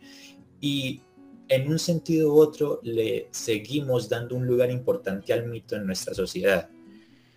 [0.59, 1.01] y
[1.47, 6.13] en un sentido u otro le seguimos dando un lugar importante al mito en nuestra
[6.13, 6.69] sociedad.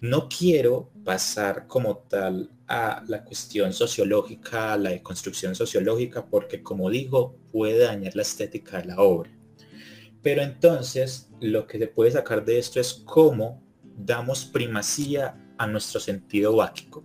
[0.01, 6.88] No quiero pasar como tal a la cuestión sociológica, a la deconstrucción sociológica, porque como
[6.90, 9.31] digo, puede dañar la estética de la obra.
[10.23, 16.01] Pero entonces lo que se puede sacar de esto es cómo damos primacía a nuestro
[16.01, 17.05] sentido báquico,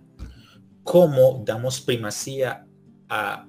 [0.82, 2.66] cómo damos primacía
[3.08, 3.46] a,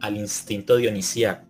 [0.00, 1.49] al instinto dionisíaco.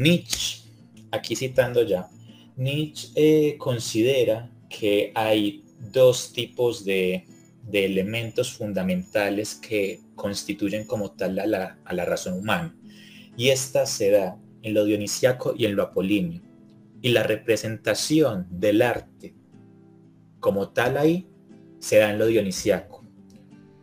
[0.00, 0.62] Nietzsche,
[1.10, 2.08] aquí citando ya,
[2.56, 7.26] Nietzsche eh, considera que hay dos tipos de,
[7.70, 12.74] elementos fundamentales que constituyen como tal a la, a la razón humana.
[13.36, 16.40] Y esta se da en lo dionisiaco y en lo apolíneo.
[17.02, 19.34] Y la representación del arte
[20.40, 21.28] como tal ahí
[21.78, 23.04] se da en lo dionisiaco.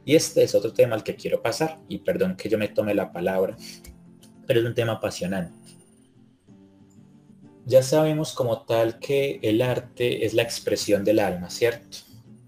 [0.04, 2.96] Y este es otro tema al que quiero pasar, y perdón que yo me tome
[2.96, 3.56] la palabra,
[4.48, 5.57] pero es un tema apasionante.
[7.68, 11.98] Ya sabemos como tal que el arte es la expresión del alma, ¿cierto?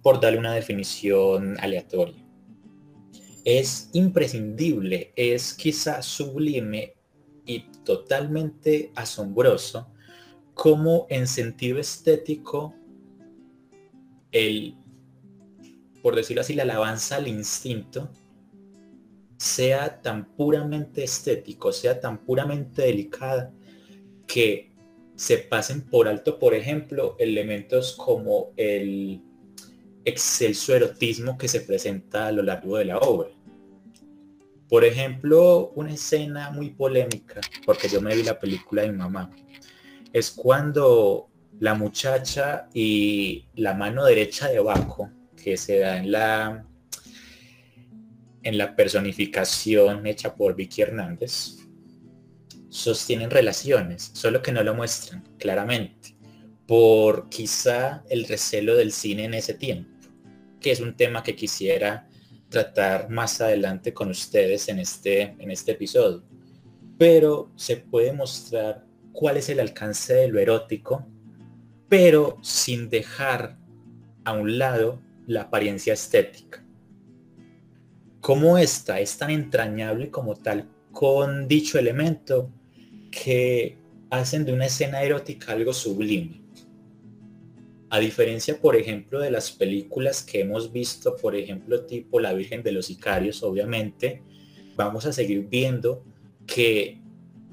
[0.01, 2.25] Por darle una definición aleatoria.
[3.43, 6.93] Es imprescindible, es quizá sublime
[7.45, 9.91] y totalmente asombroso
[10.53, 12.73] cómo en sentido estético
[14.31, 14.77] el,
[16.01, 18.09] por decirlo así, la alabanza al instinto
[19.35, 23.51] sea tan puramente estético, sea tan puramente delicada
[24.25, 24.68] que
[25.19, 29.21] se pasen por alto, por ejemplo, elementos como el
[30.05, 33.29] excelso erotismo que se presenta a lo largo de la obra.
[34.69, 39.29] Por ejemplo, una escena muy polémica, porque yo me vi la película de mi mamá,
[40.13, 41.27] es cuando
[41.59, 46.65] la muchacha y la mano derecha de Baco, que se da en la
[48.43, 51.58] en la personificación hecha por Vicky Hernández,
[52.69, 56.15] sostienen relaciones, solo que no lo muestran claramente,
[56.67, 59.89] por quizá el recelo del cine en ese tiempo,
[60.59, 62.07] que es un tema que quisiera
[62.49, 66.23] tratar más adelante con ustedes en este, en este episodio.
[66.97, 71.07] Pero se puede mostrar cuál es el alcance de lo erótico,
[71.87, 73.57] pero sin dejar
[74.25, 76.63] a un lado la apariencia estética.
[78.21, 82.51] Como esta es tan entrañable como tal con dicho elemento,
[83.11, 83.77] que
[84.09, 86.41] hacen de una escena erótica algo sublime.
[87.91, 92.61] A diferencia, por ejemplo, de las películas que hemos visto, por ejemplo, tipo La Virgen
[92.61, 94.21] de los Sicarios, obviamente,
[94.75, 96.03] vamos a seguir viendo
[96.45, 96.99] que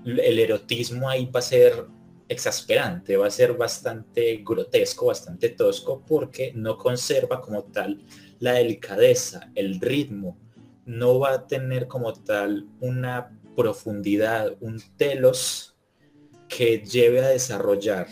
[0.05, 1.87] el erotismo ahí va a ser
[2.29, 8.05] exasperante, va a ser bastante grotesco, bastante tosco, porque no conserva como tal
[8.38, 10.37] la delicadeza, el ritmo,
[10.85, 15.77] no va a tener como tal una profundidad, un telos
[16.49, 18.07] que lleve a desarrollar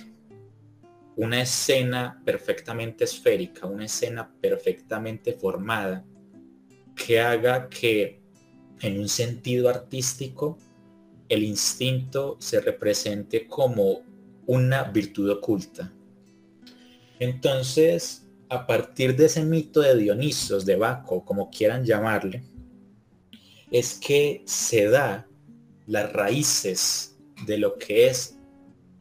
[1.17, 6.05] una escena perfectamente esférica, una escena perfectamente formada,
[6.97, 8.21] que haga que
[8.81, 10.59] en un sentido artístico
[11.29, 14.03] el instinto se represente como
[14.47, 15.93] una virtud oculta.
[17.19, 22.43] Entonces, a partir de ese mito de Dionisos, de Baco, como quieran llamarle,
[23.71, 25.27] es que se da
[25.87, 27.17] las raíces
[27.47, 28.39] de lo que es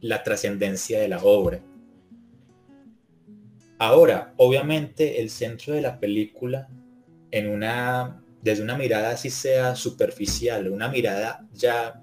[0.00, 1.60] la trascendencia de la obra.
[3.78, 6.68] Ahora, obviamente el centro de la película,
[7.30, 12.02] en una, desde una mirada así sea superficial, una mirada ya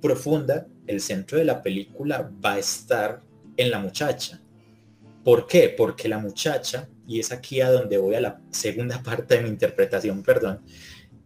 [0.00, 3.22] profunda, el centro de la película va a estar
[3.56, 4.40] en la muchacha.
[5.24, 5.74] ¿Por qué?
[5.76, 9.48] Porque la muchacha, y es aquí a donde voy a la segunda parte de mi
[9.48, 10.60] interpretación, perdón,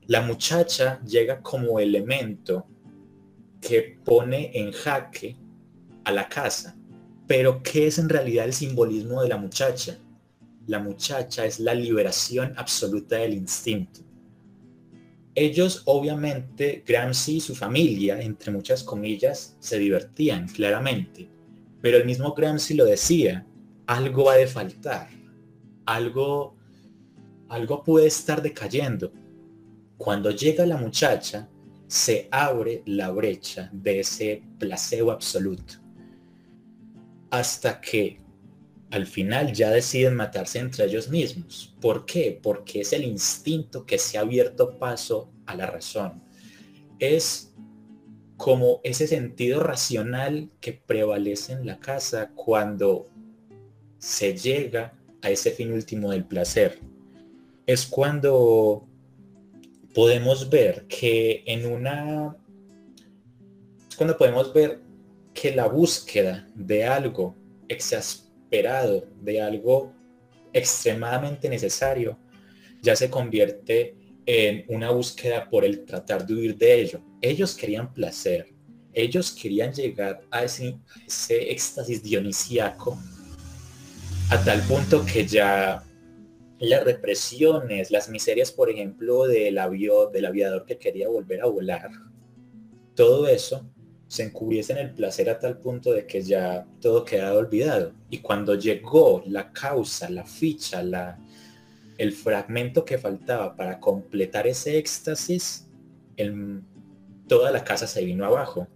[0.06, 2.66] la muchacha llega como elemento
[3.60, 5.36] que pone en jaque
[6.04, 6.76] a la casa.
[7.26, 9.98] Pero ¿qué es en realidad el simbolismo de la muchacha?
[10.66, 14.00] La muchacha es la liberación absoluta del instinto.
[15.34, 21.28] Ellos obviamente, Gramsci y su familia, entre muchas comillas, se divertían claramente.
[21.80, 23.46] Pero el mismo Gramsci lo decía,
[23.86, 25.08] algo va de faltar,
[25.86, 26.56] algo,
[27.48, 29.12] algo puede estar decayendo
[29.96, 31.48] cuando llega la muchacha,
[31.86, 35.74] se abre la brecha de ese placebo absoluto.
[37.30, 38.18] Hasta que
[38.90, 41.74] al final ya deciden matarse entre ellos mismos.
[41.80, 42.38] ¿Por qué?
[42.40, 46.22] Porque es el instinto que se ha abierto paso a la razón.
[46.98, 47.52] Es
[48.36, 53.08] como ese sentido racional que prevalece en la casa cuando
[53.98, 56.78] se llega a ese fin último del placer.
[57.66, 58.86] Es cuando
[59.94, 62.36] podemos ver que en una...
[63.88, 64.80] Es cuando podemos ver
[65.32, 67.36] que la búsqueda de algo
[67.68, 69.92] exasperado, de algo
[70.52, 72.18] extremadamente necesario,
[72.82, 77.00] ya se convierte en una búsqueda por el tratar de huir de ello.
[77.20, 78.52] Ellos querían placer,
[78.92, 80.78] ellos querían llegar a ese,
[81.28, 82.98] éxtasis dionisíaco
[84.30, 85.84] a tal punto que ya
[86.58, 89.58] las represiones, las miserias, por ejemplo, del,
[90.12, 91.90] del aviador que quería volver a volar,
[92.94, 93.68] todo eso
[94.06, 97.92] se encubriese en el placer a tal punto de que ya todo quedaba olvidado.
[98.10, 101.18] Y cuando llegó la causa, la ficha, la,
[101.98, 105.66] el fragmento que faltaba para completar ese éxtasis,
[107.26, 108.68] toda la casa se vino abajo,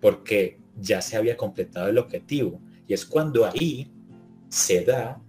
[0.00, 2.60] porque ya se había completado el objetivo.
[2.86, 3.90] Y es cuando ahí
[4.48, 5.20] se da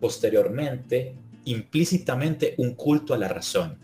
[0.00, 1.14] posteriormente,
[1.44, 3.78] implícitamente, un culto a la razón.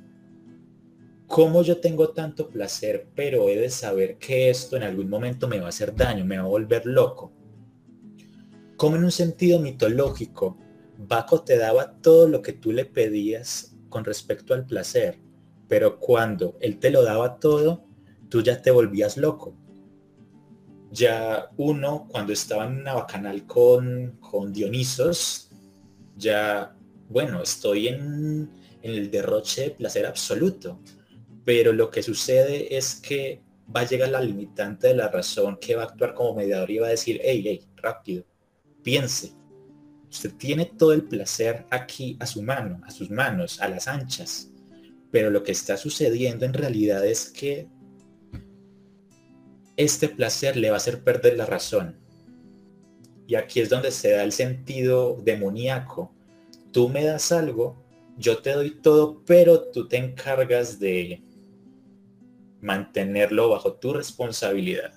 [1.27, 5.61] ¿Cómo yo tengo tanto placer, pero he de saber que esto en algún momento me
[5.61, 7.33] va a hacer daño, me va a volver loco?
[8.77, 10.59] Como en un sentido mitológico,
[10.99, 15.20] Baco te daba todo lo que tú le pedías con respecto al placer,
[15.68, 17.85] pero cuando él te lo daba todo,
[18.29, 19.55] tú ya te volvías loco.
[20.90, 25.51] Ya uno, cuando estaba en una bacanal con, con Dionisos,
[26.16, 26.77] ya,
[27.11, 28.51] bueno, estoy en,
[28.83, 30.81] el derroche de placer absoluto,
[31.44, 33.42] pero lo que sucede es que
[33.75, 36.79] va a llegar la limitante de la razón que va a actuar como mediador y
[36.79, 38.25] va a decir, hey, hey, rápido,
[38.83, 39.35] piense,
[40.11, 44.51] Usted tiene todo el placer aquí a su mano, a sus manos, a las anchas.
[45.12, 47.68] Pero lo que está sucediendo en realidad es que
[49.77, 51.96] este placer le va a hacer perder la razón.
[53.29, 56.12] Y aquí es donde se da el sentido demoníaco.
[56.72, 57.83] Tú me das algo,
[58.16, 61.22] yo te doy todo, pero tú te encargas de
[62.61, 64.92] mantenerlo bajo tu responsabilidad.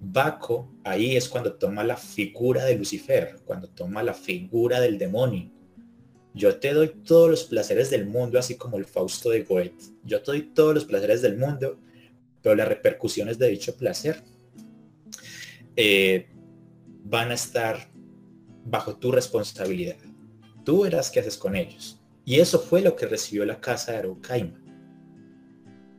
[0.00, 5.50] Baco ahí es cuando toma la figura de Lucifer, cuando toma la figura del demonio.
[6.32, 9.94] Yo te doy todos los placeres del mundo, así como el Fausto de Goethe.
[10.04, 11.78] Yo te doy todos los placeres del mundo,
[12.42, 14.22] pero las repercusiones de dicho placer
[15.76, 16.28] eh,
[17.04, 17.90] van a estar
[18.64, 19.96] bajo tu responsabilidad.
[20.64, 22.00] Tú verás qué haces con ellos.
[22.24, 24.60] Y eso fue lo que recibió la casa de Araucaima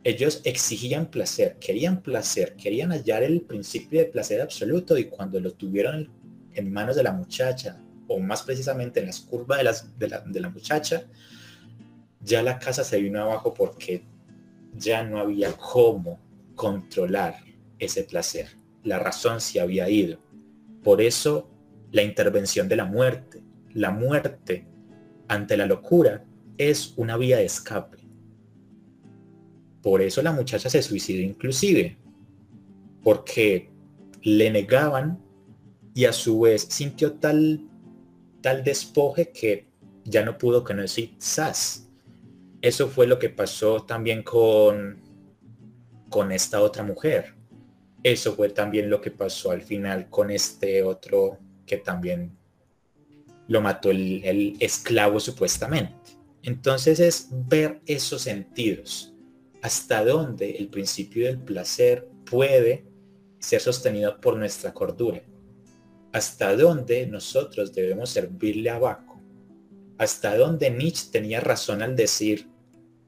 [0.04, 5.54] ellos exigían placer, querían placer, querían hallar el principio de placer absoluto y cuando lo
[5.54, 6.10] tuvieron
[6.54, 10.20] en manos de la muchacha, o más precisamente en las curvas de, las, de, la,
[10.22, 11.06] de la muchacha,
[12.20, 14.04] ya la casa se vino abajo porque
[14.76, 16.20] ya no había cómo
[16.56, 17.36] controlar
[17.78, 18.48] ese placer.
[18.84, 20.20] La razón se había ido.
[20.84, 21.50] Por eso
[21.92, 23.41] la intervención de la muerte.
[23.74, 24.68] La muerte
[25.28, 26.24] ante la locura
[26.58, 28.02] es una vía de escape
[29.82, 31.98] por eso la muchacha se suicidó inclusive,
[33.04, 33.70] porque
[34.22, 35.20] le negaban
[35.94, 37.68] y a su vez sintió tal,
[38.42, 39.68] tal despoje que
[40.06, 41.88] ya no pudo decir sas.
[42.62, 45.02] Eso fue lo que pasó también con,
[46.10, 47.34] con esta otra mujer.
[48.04, 52.38] Eso fue también lo que pasó al final con este otro que también
[53.52, 55.94] lo mató el, esclavo supuestamente.
[56.42, 59.14] Entonces es ver esos sentidos
[59.62, 62.86] hasta dónde el principio del placer puede
[63.40, 65.22] ser sostenido por nuestra cordura,
[66.14, 69.22] hasta dónde nosotros debemos servirle a Baco,
[69.98, 72.50] hasta dónde Nietzsche tenía razón al decir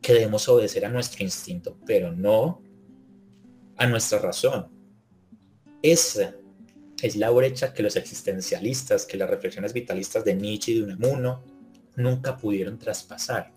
[0.01, 2.61] que debemos obedecer a nuestro instinto, pero no
[3.77, 4.67] a nuestra razón.
[5.81, 6.35] Esa
[7.03, 11.43] es la brecha que los existencialistas, que las reflexiones vitalistas de Nietzsche y de Unamuno
[11.95, 13.53] nunca pudieron traspasar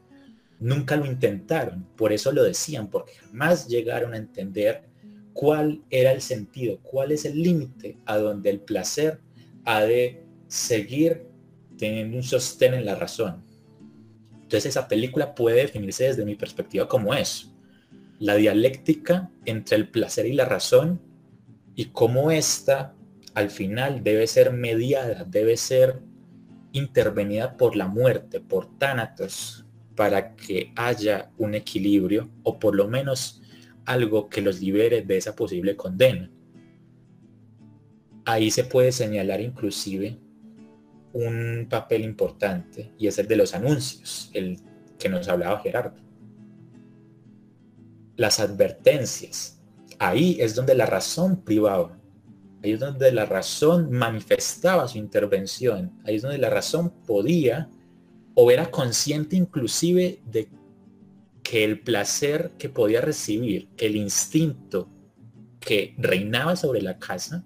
[0.58, 4.84] Nunca lo intentaron, por eso lo decían, porque jamás llegaron a entender
[5.34, 9.20] cuál era el sentido, cuál es el límite a donde el placer
[9.64, 11.26] ha de seguir
[11.76, 13.44] teniendo un sostén en la razón.
[14.32, 17.52] Entonces esa película puede definirse desde mi perspectiva como eso,
[18.18, 21.02] la dialéctica entre el placer y la razón
[21.74, 22.94] y cómo esta
[23.36, 26.00] al final debe ser mediada, debe ser
[26.72, 33.42] intervenida por la muerte, por Thanatos, para que haya un equilibrio o por lo menos
[33.84, 36.30] algo que los libere de esa posible condena.
[38.24, 40.18] Ahí se puede señalar inclusive
[41.12, 44.58] un papel importante y es el de los anuncios, el
[44.98, 46.00] que nos hablaba Gerardo.
[48.16, 49.60] Las advertencias.
[49.98, 51.95] Ahí es donde la razón privaba.
[52.66, 55.92] Ahí es donde la razón manifestaba su intervención.
[56.04, 57.70] Ahí es donde la razón podía
[58.34, 60.48] o era consciente inclusive de
[61.44, 64.88] que el placer que podía recibir, que el instinto
[65.60, 67.44] que reinaba sobre la casa,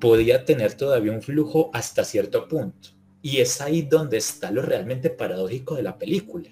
[0.00, 2.88] podía tener todavía un flujo hasta cierto punto.
[3.22, 6.50] Y es ahí donde está lo realmente paradójico de la película.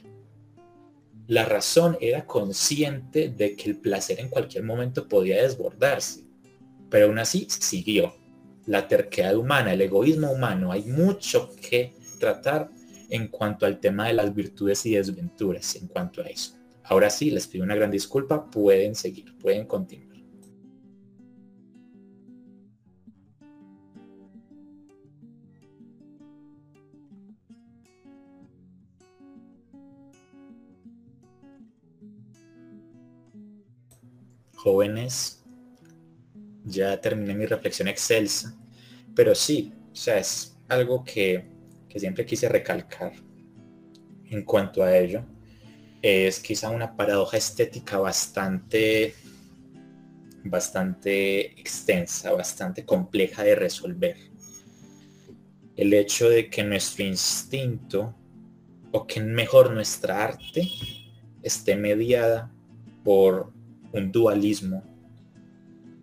[1.26, 6.27] La razón era consciente de que el placer en cualquier momento podía desbordarse,
[6.90, 8.14] pero aún así siguió.
[8.66, 12.70] La terquedad humana, el egoísmo humano, hay mucho que tratar
[13.10, 16.54] en cuanto al tema de las virtudes y desventuras, en cuanto a eso.
[16.84, 20.08] Ahora sí, les pido una gran disculpa, pueden seguir, pueden continuar.
[34.68, 35.37] jóvenes,
[36.68, 38.56] ya terminé mi reflexión excelsa,
[39.14, 41.44] pero sí, o sea, es algo que,
[41.88, 43.12] que siempre quise recalcar
[44.30, 45.24] en cuanto a ello.
[46.00, 49.14] Es quizá una paradoja estética bastante,
[50.44, 54.16] bastante extensa, bastante compleja de resolver.
[55.76, 58.14] El hecho de que nuestro instinto,
[58.92, 60.68] o que mejor nuestra arte,
[61.42, 62.52] esté mediada
[63.04, 63.52] por
[63.92, 64.84] un dualismo,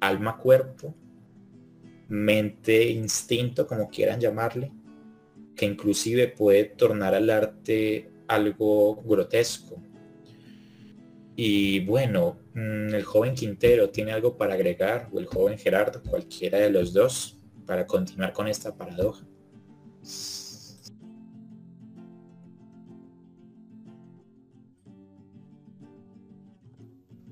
[0.07, 0.95] alma-cuerpo,
[2.07, 4.71] mente-instinto, como quieran llamarle,
[5.55, 9.81] que inclusive puede tornar al arte algo grotesco.
[11.35, 16.59] Y bueno, mm, el joven Quintero tiene algo para agregar, o el joven Gerardo, cualquiera
[16.59, 19.25] de los dos, para continuar con esta paradoja.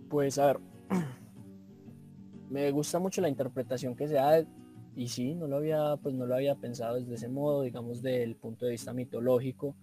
[0.09, 0.59] Pues a ver,
[2.53, 4.45] me gusta mucho la interpretación que se da
[4.95, 8.21] y sí, no lo había, pues no lo había pensado desde ese modo, digamos, desde
[8.21, 9.75] el punto de vista mitológico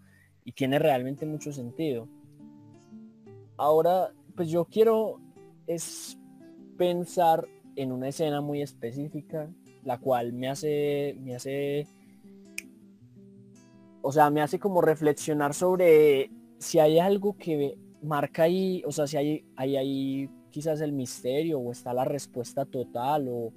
[0.45, 2.09] y tiene realmente mucho sentido.
[3.57, 5.21] Ahora, pues yo quiero
[5.67, 6.17] es
[6.79, 9.51] pensar en una escena muy específica,
[9.83, 11.89] la cual me hace, me hace,
[14.01, 19.09] o sea, me hace como reflexionar sobre si hay algo que marca ahí, o sea,
[19.09, 23.53] si hay, hay ahí quizás el misterio o está la respuesta total o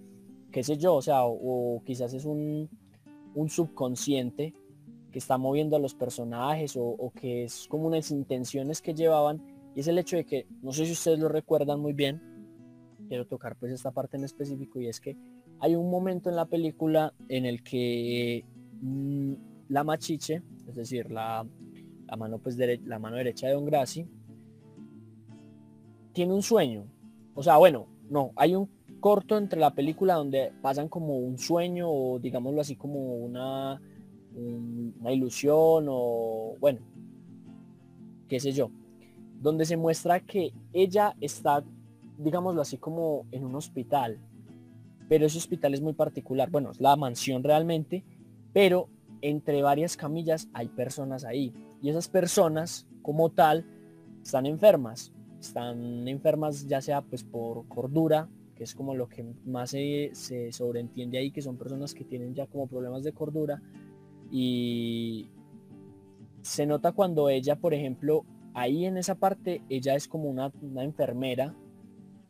[0.51, 2.69] qué sé yo, o sea, o, quizás es un,
[3.47, 4.53] subconsciente
[5.11, 9.41] que está moviendo a los personajes o, que es como unas intenciones que llevaban
[9.75, 12.21] y es el hecho de que, no sé si ustedes lo recuerdan muy bien,
[13.07, 15.17] quiero tocar pues esta parte en específico y es que
[15.59, 18.45] hay un momento en la película en el que
[18.81, 19.33] mm,
[19.69, 21.45] la machiche, es decir, la,
[22.07, 24.07] la mano, pues, la mano derecha de Don Graci,
[26.13, 26.85] tiene un sueño.
[27.35, 31.89] O sea, bueno, no, hay un corto entre la película donde pasan como un sueño
[31.91, 33.81] o digámoslo así como una,
[34.33, 36.79] una ilusión o bueno,
[38.29, 38.71] qué sé yo,
[39.41, 41.63] donde se muestra que ella está,
[42.17, 44.19] digámoslo así como en un hospital,
[45.09, 48.05] pero ese hospital es muy particular, bueno, es la mansión realmente,
[48.53, 48.87] pero
[49.21, 51.53] entre varias camillas hay personas ahí.
[51.81, 53.65] Y esas personas como tal
[54.21, 55.11] están enfermas
[55.43, 60.11] están enfermas ya sea pues por cordura, que es como lo que más se,
[60.51, 63.61] sobreentiende ahí, que son personas que tienen ya como problemas de cordura.
[64.31, 65.29] Y
[66.41, 71.55] se nota cuando ella, por ejemplo, ahí en esa parte, ella es como una, enfermera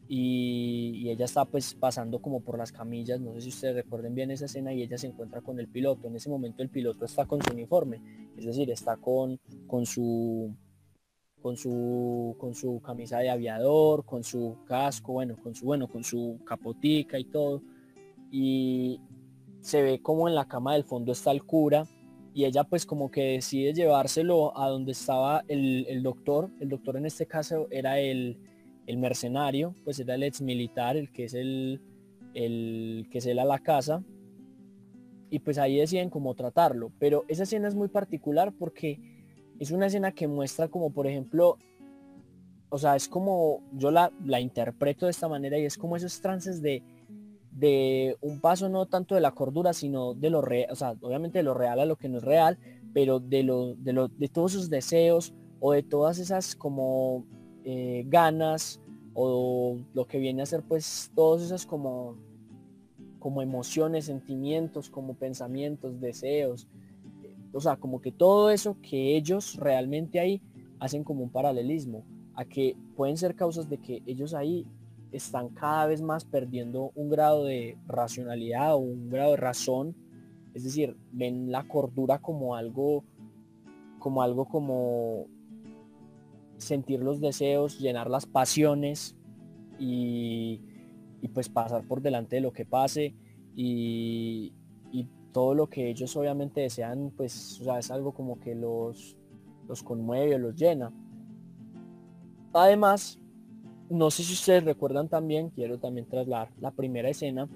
[0.08, 4.32] y, ella está pues pasando como por las camillas, no sé si ustedes recuerden bien
[4.32, 6.08] esa escena y ella se encuentra con el piloto.
[6.08, 8.02] En ese momento el piloto está con su uniforme,
[8.38, 10.56] es decir, está con, con su
[11.44, 16.02] con su, con su camisa de aviador, con su casco, bueno, con su, bueno, con
[16.06, 17.62] su capotica y todo.
[18.32, 19.02] Y
[19.60, 21.86] se ve como en la cama del fondo está el cura
[22.34, 26.50] y ella pues como que decide llevárselo a donde estaba el, doctor.
[26.62, 28.40] El doctor en este caso era el,
[28.88, 31.82] el, mercenario, pues era el ex militar, el que es el,
[32.34, 34.02] el que se a la casa.
[35.30, 36.94] Y pues ahí deciden cómo tratarlo.
[37.00, 39.13] Pero esa escena es muy particular porque
[39.60, 41.58] es una escena que muestra como, por ejemplo,
[42.70, 46.20] o sea, es como, yo la, la interpreto de esta manera y es como esos
[46.22, 46.84] trances de,
[47.52, 51.40] de un paso no tanto de la cordura, sino de lo real, o sea, obviamente
[51.40, 52.58] de lo real a lo que no es real,
[52.94, 57.26] pero de, lo, de, lo, de todos esos deseos o de todas esas como
[57.64, 58.80] eh, ganas
[59.14, 62.18] o lo que viene a ser pues todos esas como,
[63.20, 66.68] como emociones, sentimientos, como pensamientos, deseos,
[67.54, 70.42] o sea, como que todo eso que ellos realmente ahí
[70.80, 72.04] hacen como un paralelismo,
[72.36, 74.66] a que pueden ser causas de que ellos ahí
[75.12, 79.96] están cada vez más perdiendo un grado de racionalidad o un grado de razón,
[80.54, 83.04] es decir, ven la cordura como algo,
[84.00, 85.28] como algo como
[86.58, 89.16] sentir los deseos, llenar las pasiones
[89.80, 90.62] y,
[91.22, 93.16] y pues pasar por delante de lo que pase
[93.56, 94.54] y,
[95.34, 99.18] todo lo que ellos obviamente desean, pues o sea, es algo como que los,
[99.68, 100.94] los conmueve los llena.
[102.54, 103.20] Además,
[103.90, 107.50] no sé si ustedes recuerdan también, quiero también trasladar la primera escena,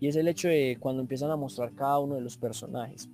[0.00, 3.08] y es el hecho de cuando empiezan a mostrar cada uno de los personajes.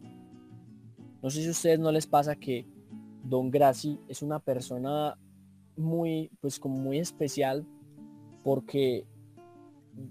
[1.20, 2.66] No sé si a ustedes no les pasa que
[3.24, 5.18] Don Graci es una persona
[5.76, 7.66] muy, pues como muy especial,
[8.44, 9.04] porque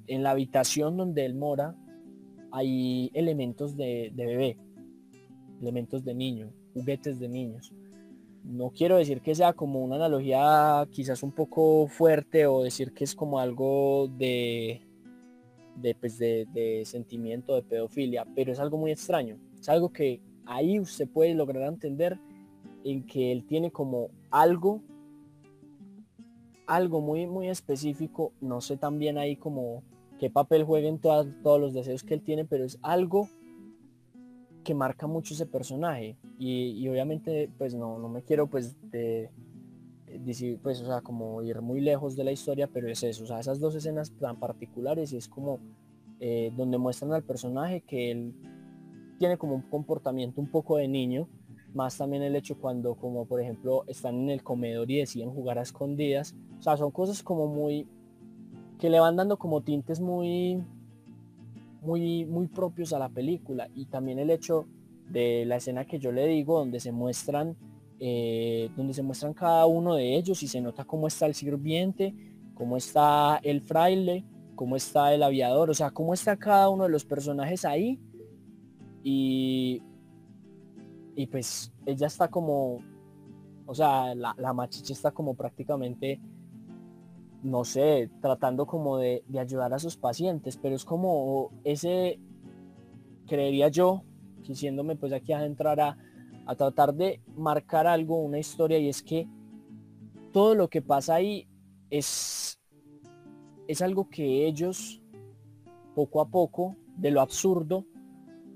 [0.07, 1.75] en la habitación donde él mora
[2.57, 4.57] hay elementos de, de bebé,
[5.61, 7.73] elementos de niño, juguetes de niños
[8.47, 13.03] no quiero decir que sea como una analogía quizás un poco fuerte o decir que
[13.03, 14.81] es como algo de,
[15.75, 19.37] de, pues de, sentimiento de pedofilia, pero es algo muy extraño.
[19.59, 22.19] Es algo que ahí usted puede lograr entender
[22.85, 24.81] en que él tiene como algo,
[26.65, 28.31] algo muy, muy específico.
[28.39, 29.83] No sé también ahí como
[30.17, 33.29] qué papel jueguen todos los deseos que él tiene, pero es algo
[34.63, 36.17] que marca mucho ese personaje.
[36.37, 39.29] Y, obviamente pues no, no me quiero pues de,
[40.19, 43.27] decir pues o sea como ir muy lejos de la historia pero es eso o
[43.27, 45.59] sea esas dos escenas tan particulares y es como
[46.21, 48.33] eh, donde muestran al personaje que él
[49.19, 51.27] tiene como un comportamiento un poco de niño
[51.73, 55.59] más también el hecho cuando como por ejemplo están en el comedor y deciden jugar
[55.59, 56.35] a escondidas.
[56.59, 57.87] O sea son cosas como muy
[58.79, 60.63] que le van dando como tintes muy
[61.81, 63.69] muy, muy propios a la película.
[63.73, 64.65] Y también el hecho
[65.09, 67.55] de la escena que yo le digo donde se muestran
[67.99, 72.13] eh, donde se muestran cada uno de ellos y se nota cómo está el sirviente
[72.53, 76.89] cómo está el fraile cómo está el aviador o sea cómo está cada uno de
[76.89, 77.99] los personajes ahí.
[79.03, 79.81] Y
[81.15, 82.79] y pues ella está como
[83.65, 86.19] o sea la, la machicha está como prácticamente
[87.47, 92.19] no sé, tratando como de, ayudar a sus pacientes, pero es como ese,
[93.25, 94.03] creería yo,
[94.43, 95.97] quisiéndome pues aquí a entrar a,
[96.45, 99.27] a tratar de marcar algo, una historia, y es que
[100.33, 101.47] todo lo que pasa ahí
[101.89, 102.59] es,
[103.67, 105.01] es algo que ellos
[105.95, 107.85] poco a poco, de lo absurdo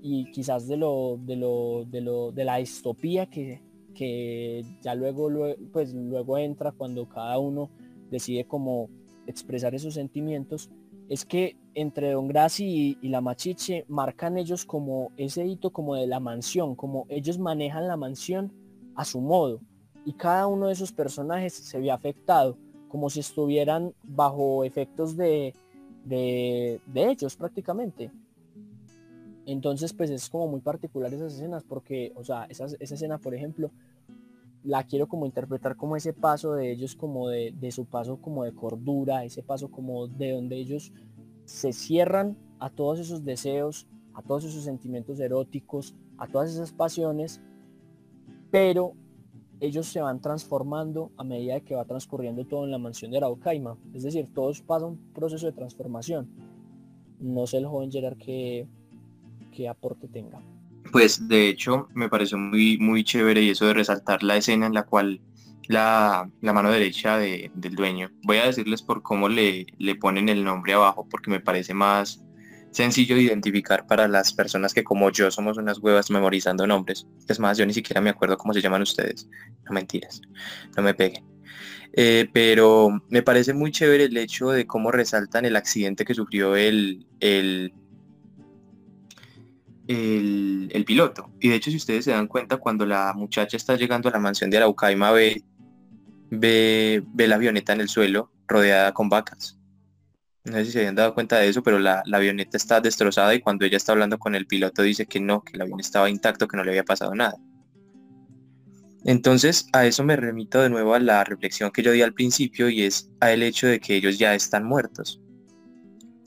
[0.02, 3.62] y quizás de lo, de lo, de lo, de la distopía que,
[3.94, 5.30] que ya luego,
[5.72, 7.70] pues luego entra cuando cada uno
[8.12, 8.88] decide como
[9.26, 10.70] expresar esos sentimientos,
[11.08, 16.06] es que entre Don Graci y, la Machiche marcan ellos como ese hito como de
[16.06, 18.52] la mansión, como ellos manejan la mansión
[18.94, 19.60] a su modo.
[20.04, 22.56] Y cada uno de esos personajes se ve afectado,
[22.88, 25.54] como si estuvieran bajo efectos de,
[26.04, 28.10] de, ellos prácticamente.
[29.46, 33.70] Entonces, pues es como muy particular esas escenas, porque, o sea, esa escena, por ejemplo,
[34.64, 38.54] la quiero como interpretar como ese paso de ellos, como de, su paso como de
[38.54, 40.92] cordura, ese paso como de donde ellos
[41.44, 47.40] se cierran a todos esos deseos, a todos esos sentimientos eróticos, a todas esas pasiones,
[48.50, 48.94] pero
[49.60, 53.78] ellos se van transformando a medida que va transcurriendo todo en la mansión de Araucaima.
[53.94, 56.28] Es decir, todos pasan un proceso de transformación.
[57.20, 58.66] No sé el joven Gerard qué,
[59.52, 60.42] qué aporte tenga.
[60.92, 64.74] Pues de hecho me pareció muy, muy chévere y eso de resaltar la escena en
[64.74, 65.20] la cual
[65.68, 70.74] la, mano derecha del dueño, voy a decirles por cómo le, le ponen el nombre
[70.74, 72.22] abajo porque me parece más
[72.72, 77.06] sencillo de identificar para las personas que como yo somos unas huevas memorizando nombres.
[77.28, 79.28] Es más, yo ni siquiera me acuerdo cómo se llaman ustedes.
[79.64, 80.20] No mentiras,
[80.76, 81.24] no me peguen.
[81.94, 86.56] Eh, pero me parece muy chévere el hecho de cómo resaltan el accidente que sufrió
[86.56, 87.74] el, el,
[89.88, 91.30] el, piloto.
[91.40, 94.18] Y de hecho, si ustedes se dan cuenta, cuando la muchacha está llegando a la
[94.18, 95.42] mansión de Araucaima, ve,
[96.30, 99.58] ve, ve la avioneta en el suelo rodeada con vacas.
[100.44, 103.34] No sé si se habían dado cuenta de eso, pero la, la, avioneta está destrozada
[103.34, 106.10] y cuando ella está hablando con el piloto dice que no, que el avión estaba
[106.10, 107.36] intacto, que no le había pasado nada.
[109.04, 112.68] Entonces a eso me remito de nuevo a la reflexión que yo di al principio
[112.68, 115.20] y es a el hecho de que ellos ya están muertos.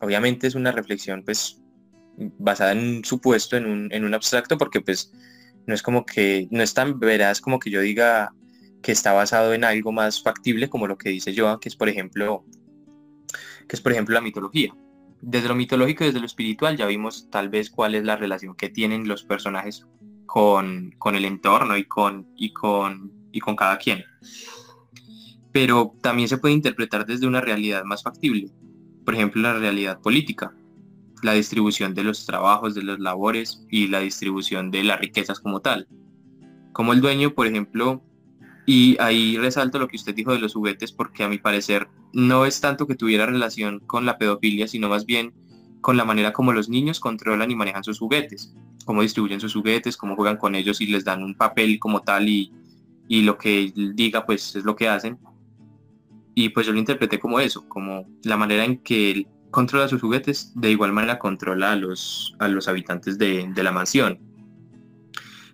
[0.01, 1.62] Obviamente es una reflexión pues
[2.18, 5.11] basada en un supuesto, en un, en un abstracto, porque pues
[5.68, 8.34] no es como que, no es tan veraz como que yo diga
[8.82, 11.89] que está basado en algo más factible como lo que dice Joan, que es por
[11.89, 12.45] ejemplo,
[13.68, 14.74] que es por ejemplo la mitología.
[15.22, 18.55] Desde lo mitológico y desde lo espiritual ya vimos tal vez cuál es la relación
[18.55, 19.88] que tienen los personajes
[20.28, 24.03] con, con el entorno y con, y, con, y con cada quien.
[25.51, 28.51] Pero también se puede interpretar desde una realidad más factible,
[29.03, 30.53] por ejemplo la realidad política,
[31.26, 35.59] la distribución de los trabajos, de las labores y la distribución de las riquezas como
[35.59, 35.88] tal.
[36.71, 38.03] Como el dueño, por ejemplo,
[38.67, 42.45] y ahí resalto lo que usted dijo de los juguetes porque a mi parecer no
[42.45, 45.34] es tanto que tuviera relación con la pedofilia, sino más bien
[45.82, 48.55] con la manera como los niños controlan y manejan sus juguetes,
[48.86, 52.30] cómo distribuyen sus juguetes, cómo juegan con ellos y les dan un papel como tal
[52.30, 52.51] y,
[53.07, 55.17] y lo que diga pues es lo que hacen.
[56.36, 59.26] Y pues yo lo interpreté como eso, como la manera en que
[59.56, 63.72] controla sus juguetes, de igual manera controla a los, a los habitantes de, de la
[63.72, 64.20] mansión.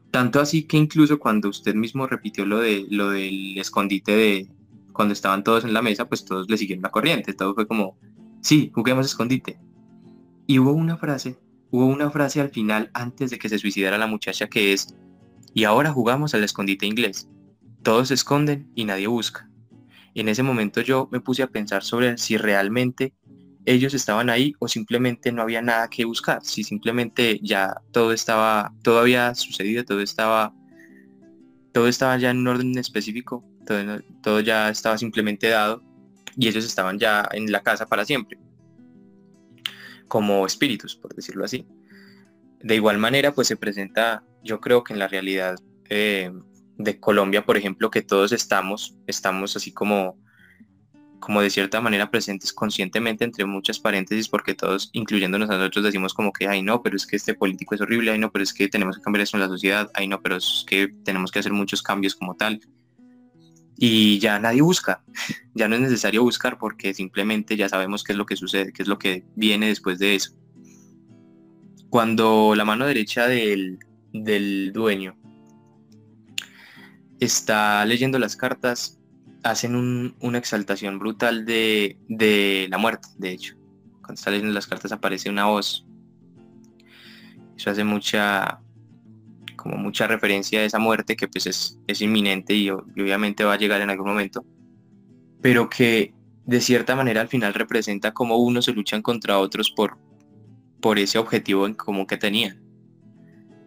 [0.10, 4.47] Tanto así que incluso cuando usted mismo repitió lo, de, lo del escondite de
[4.91, 7.34] cuando estaban todos en la mesa, pues todos le siguieron la corriente.
[7.34, 7.95] Todo fue como,
[8.41, 9.60] sí, juguemos escondite.
[10.47, 11.38] Y hubo una frase,
[11.70, 14.95] hubo una frase al final antes de que se suicidara la muchacha que es,
[15.54, 17.30] y ahora jugamos al escondite inglés.
[17.84, 19.47] Todos se esconden y nadie busca.
[20.16, 23.14] en ese momento yo me puse a pensar sobre si realmente
[23.66, 28.74] ellos estaban ahí o simplemente no había nada que buscar, si simplemente ya todo estaba,
[28.84, 30.53] todo había sucedido, todo estaba,
[31.72, 35.82] todo estaba ya en un orden específico, todo, todo ya estaba simplemente dado
[36.36, 38.39] y ellos estaban ya en la casa para siempre
[40.12, 41.66] como espíritus, por decirlo así.
[42.59, 45.55] De igual manera, pues se presenta, yo creo que en la realidad
[45.89, 46.30] eh,
[46.78, 50.20] de Colombia, por ejemplo, que todos estamos, estamos así como,
[51.22, 56.13] como de cierta manera presentes conscientemente entre muchas paréntesis, porque todos, incluyéndonos a nosotros, decimos
[56.13, 58.53] como que, ay no, pero es que este político es horrible, ay no, pero es
[58.53, 61.39] que tenemos que cambiar eso en la sociedad, ay no, pero es que tenemos que
[61.39, 62.59] hacer muchos cambios como tal
[63.84, 65.03] y ya nadie busca,
[65.55, 68.84] ya no es necesario buscar porque simplemente ya sabemos qué es lo que sucede, qué
[68.84, 70.34] es lo que viene después de eso.
[71.89, 73.80] Cuando la mano derecha del,
[74.72, 75.17] dueño
[77.19, 78.99] está leyendo las cartas,
[79.43, 83.55] hacen una exaltación brutal de, de la muerte, de hecho.
[84.01, 85.85] Cuando está leyendo las cartas aparece una voz.
[87.57, 88.59] Eso hace mucha,
[89.55, 93.81] como mucha referencia a esa muerte que pues es, inminente y, obviamente va a llegar
[93.81, 94.43] en algún momento,
[95.41, 96.13] pero que
[96.45, 99.97] de cierta manera al final representa cómo unos se luchan contra otros por,
[100.81, 102.61] por ese objetivo en común que tenían.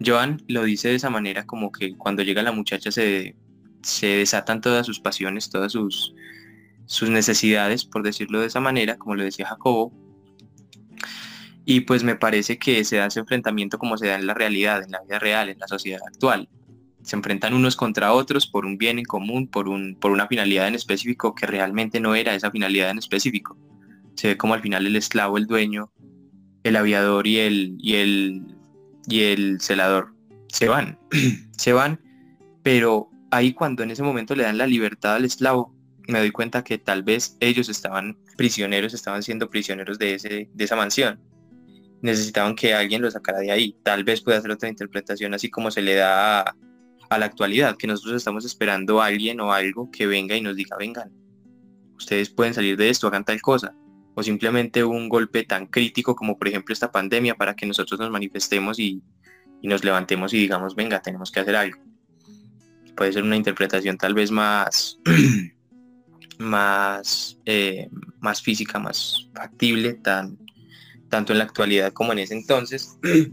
[0.05, 3.37] Joan lo dice de esa manera como que cuando llega la muchacha se,
[3.85, 6.15] se desatan todas sus pasiones, todas sus,
[6.87, 9.93] sus necesidades, por decirlo de esa manera, como lo decía Jacobo,
[11.67, 14.83] y pues me parece que se da ese enfrentamiento como se da en la realidad,
[14.83, 16.49] en la vida real, en la sociedad actual.
[17.03, 20.69] Se enfrentan unos contra otros por un bien en común, por, un, por una finalidad
[20.69, 23.57] en específico que realmente no era esa finalidad en específico.
[24.15, 25.91] Se ve como al final el esclavo, el dueño,
[26.65, 28.43] el aviador y el, y el,
[29.07, 30.15] y el celador
[30.49, 30.99] se van.
[31.57, 32.01] se van,
[32.63, 35.75] pero ahí cuando en ese momento le dan la libertad al esclavo,
[36.09, 40.65] me doy cuenta que tal vez ellos estaban prisioneros, estaban siendo prisioneros de, ese, de
[40.65, 41.21] esa mansión
[42.05, 43.79] necesitaban que alguien lo sacara de ahí.
[43.83, 47.87] Tal vez pueda hacer otra interpretación así como se le da a, la actualidad, que
[47.87, 51.11] nosotros estamos esperando a alguien o algo que venga y nos diga, vengan,
[51.97, 53.75] ustedes pueden salir de esto, hagan tal cosa.
[54.15, 58.11] O simplemente un golpe tan crítico como por ejemplo esta pandemia para que nosotros nos
[58.11, 59.03] manifestemos y,
[59.63, 61.79] nos levantemos y digamos, venga, tenemos que hacer algo.
[62.97, 65.01] Puede ser una interpretación tal vez más,
[66.39, 67.89] más, eh,
[68.21, 70.39] más física, más factible, tan,
[71.09, 72.99] tanto en la actualidad como en ese entonces.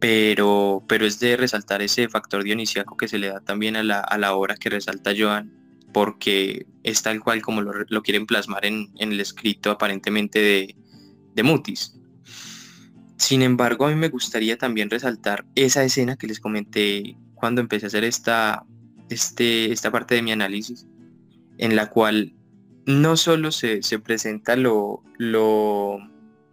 [0.00, 4.00] Pero, pero es de resaltar ese factor dionisíaco que se le da también a la,
[4.00, 5.52] a la obra que resalta Joan,
[5.92, 10.76] porque es tal cual como lo, quieren plasmar en, el escrito aparentemente de,
[11.34, 11.94] de Mutis.
[13.16, 17.86] Sin embargo, a mí me gustaría también resaltar esa escena que les comenté cuando empecé
[17.86, 18.64] a hacer esta,
[19.10, 20.86] este, esta parte de mi análisis,
[21.58, 22.36] en la cual
[22.86, 25.98] no solo se, presenta lo, lo,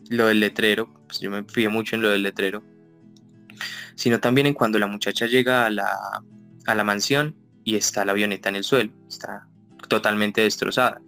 [0.10, 2.64] del letrero, pues yo me fijé mucho en lo del letrero,
[3.94, 5.96] sino también en cuando la muchacha llega a la,
[6.66, 9.48] a la mansión y está la avioneta en el suelo, está
[9.90, 11.04] totalmente destrozada.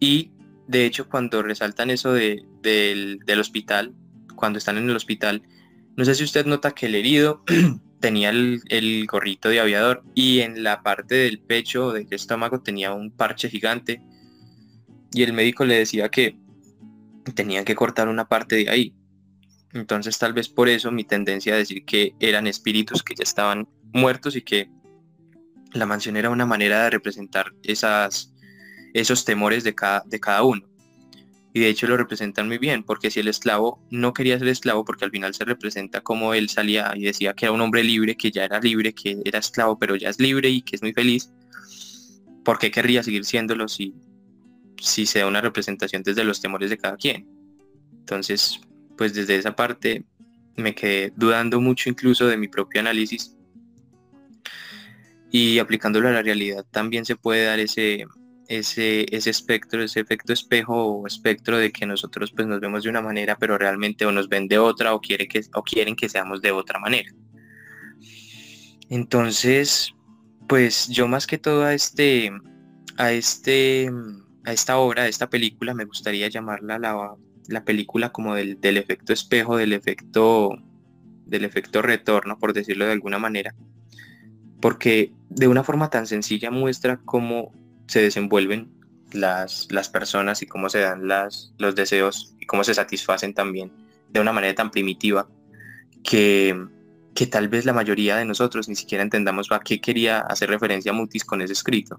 [0.00, 0.32] Y
[0.66, 3.94] de hecho cuando resaltan eso del, del hospital,
[4.34, 5.44] cuando están en el hospital,
[5.96, 7.44] no sé si usted nota que el herido
[8.00, 13.10] tenía el, gorrito de aviador y en la parte del pecho del estómago tenía un
[13.10, 14.02] parche gigante
[15.12, 16.38] y el médico le decía que
[17.34, 18.94] tenían que cortar una parte de ahí.
[19.72, 23.68] Entonces tal vez por eso mi tendencia a decir que eran espíritus que ya estaban
[23.92, 24.70] muertos y que
[25.72, 28.32] la mansión era una manera de representar esas,
[28.94, 30.66] esos temores de cada, de cada uno.
[31.58, 34.84] Y de hecho lo representan muy bien, porque si el esclavo no quería ser esclavo,
[34.84, 38.16] porque al final se representa como él salía y decía que era un hombre libre,
[38.16, 40.92] que ya era libre, que era esclavo, pero ya es libre y que es muy
[40.92, 41.32] feliz,
[42.44, 43.92] ¿por qué querría seguir siéndolo si,
[44.80, 47.26] si se da una representación desde los temores de cada quien?
[47.98, 48.60] Entonces,
[48.96, 50.04] pues desde esa parte
[50.56, 53.36] me quedé dudando mucho incluso de mi propio análisis
[55.32, 58.06] y aplicándolo a la realidad también se puede dar ese,
[58.48, 62.88] ese, ese espectro, ese efecto espejo o espectro de que nosotros pues nos vemos de
[62.90, 66.08] una manera, pero realmente o nos ven de otra o, quiere que, o quieren que
[66.08, 67.10] seamos de otra manera.
[68.88, 69.94] Entonces,
[70.48, 72.32] pues yo más que todo a este,
[72.96, 73.90] a este,
[74.44, 77.16] a esta obra, a esta película, me gustaría llamarla la,
[77.48, 80.56] la película como del, del efecto espejo, del efecto,
[81.26, 83.54] del efecto retorno, por decirlo de alguna manera,
[84.62, 87.52] porque de una forma tan sencilla muestra cómo
[87.88, 88.70] se desenvuelven
[89.12, 93.72] las, las personas y cómo se dan las, los deseos y cómo se satisfacen también
[94.10, 95.28] de una manera tan primitiva
[96.04, 96.56] que,
[97.14, 100.92] que tal vez la mayoría de nosotros ni siquiera entendamos a qué quería hacer referencia
[100.92, 101.98] Mutis con ese escrito.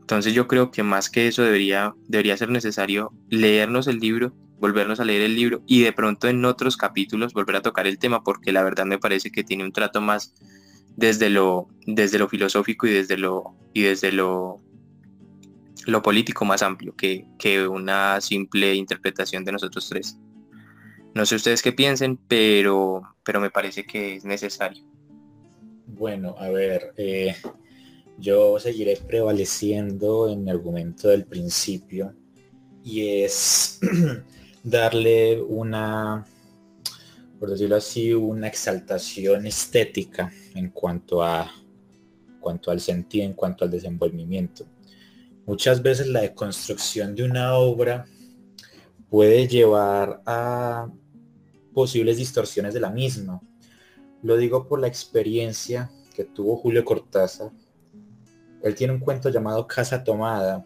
[0.00, 5.00] Entonces yo creo que más que eso debería, debería ser necesario leernos el libro, volvernos
[5.00, 8.22] a leer el libro y de pronto en otros capítulos volver a tocar el tema
[8.22, 10.34] porque la verdad me parece que tiene un trato más
[10.96, 14.60] desde lo, desde lo filosófico y desde lo, y desde lo,
[15.86, 20.18] lo político más amplio que, que una simple interpretación de nosotros tres.
[21.14, 24.84] No sé ustedes qué piensen, pero, pero me parece que es necesario.
[25.86, 27.34] Bueno, a ver, eh,
[28.18, 32.14] yo seguiré prevaleciendo en el argumento del principio
[32.84, 33.80] y es
[34.62, 36.24] darle una
[37.40, 41.50] por decirlo así, una exaltación estética en cuanto a
[42.40, 44.66] cuanto al sentido, en cuanto al desenvolvimiento.
[45.46, 48.06] Muchas veces la deconstrucción de una obra
[49.08, 50.88] puede llevar a
[51.74, 53.40] posibles distorsiones de la misma.
[54.22, 57.50] Lo digo por la experiencia que tuvo Julio Cortázar.
[58.62, 60.64] Él tiene un cuento llamado Casa Tomada.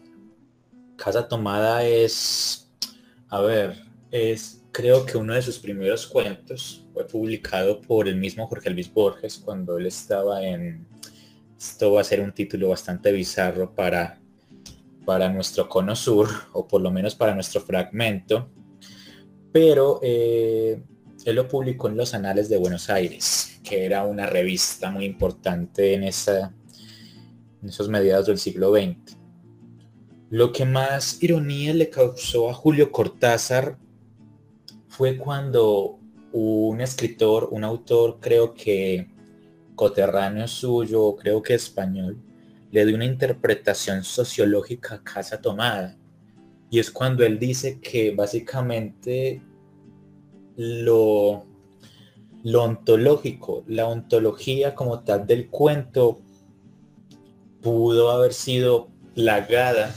[0.97, 2.69] Casa Tomada es,
[3.29, 3.75] a ver,
[4.11, 8.93] es creo que uno de sus primeros cuentos fue publicado por el mismo Jorge Luis
[8.93, 10.85] Borges cuando él estaba en...
[11.57, 14.19] Esto va a ser un título bastante bizarro para,
[15.05, 18.49] para nuestro cono sur, o por lo menos para nuestro fragmento,
[19.53, 20.83] pero eh,
[21.23, 25.93] él lo publicó en los Anales de Buenos Aires, que era una revista muy importante
[25.93, 26.53] en, esa,
[27.61, 29.17] en esos mediados del siglo XX.
[30.31, 33.77] Lo que más ironía le causó a Julio Cortázar
[34.95, 35.99] fue cuando
[36.31, 39.09] un escritor, un autor, creo que
[39.75, 42.17] coterráneo suyo, creo que español,
[42.71, 45.97] le dio una interpretación sociológica a Casa Tomada.
[46.69, 49.41] Y es cuando él dice que básicamente
[50.55, 51.45] lo,
[52.43, 56.21] lo ontológico, la ontología como tal del cuento,
[57.61, 59.93] pudo haber sido plagada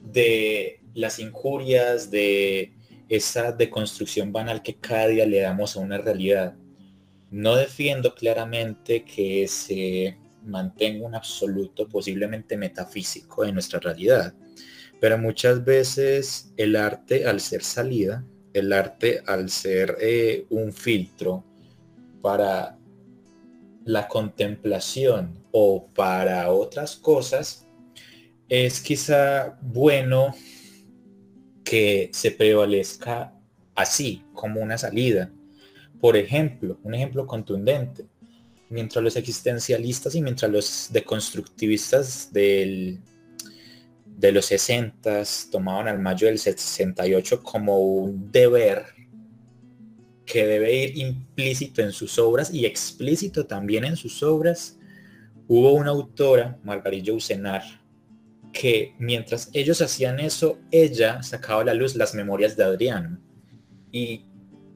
[0.00, 2.79] de las injurias, de
[3.10, 6.54] esa deconstrucción banal que cada día le damos a una realidad.
[7.30, 14.32] No defiendo claramente que se mantenga un absoluto, posiblemente metafísico de nuestra realidad,
[15.00, 21.44] pero muchas veces el arte al ser salida, el arte al ser eh, un filtro
[22.22, 22.78] para
[23.84, 27.66] la contemplación o para otras cosas,
[28.48, 30.34] es quizá bueno
[31.70, 33.32] que se prevalezca
[33.76, 35.30] así, como una salida.
[36.00, 38.06] Por ejemplo, un ejemplo contundente,
[38.70, 42.98] mientras los existencialistas y mientras los deconstructivistas del,
[44.04, 48.86] de los 60 tomaban al mayo del 68 como un deber
[50.26, 54.76] que debe ir implícito en sus obras y explícito también en sus obras,
[55.46, 57.79] hubo una autora, Margarita Usenar,
[58.52, 63.22] que mientras ellos hacían eso, ella sacaba a la luz las memorias de Adrián.
[63.92, 64.26] Y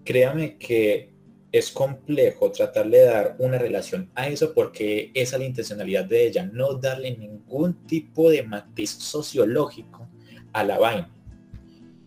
[0.05, 1.15] créame que
[1.53, 6.27] es complejo tratarle de dar una relación a eso porque esa es la intencionalidad de
[6.27, 10.09] ella, no darle ningún tipo de matiz sociológico
[10.53, 11.15] a la vaina.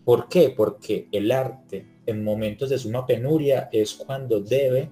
[0.04, 0.52] ¿Por qué?
[0.54, 4.90] Porque el arte en momentos de suma penuria es cuando debe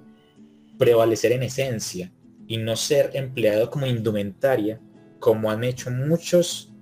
[0.79, 2.13] prevalecer en esencia
[2.47, 4.81] y no ser empleado como indumentaria
[5.19, 6.73] como han hecho muchos,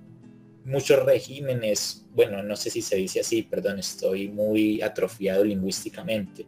[0.63, 6.47] muchos regímenes, bueno, no sé si se dice así, perdón, estoy muy atrofiado lingüísticamente,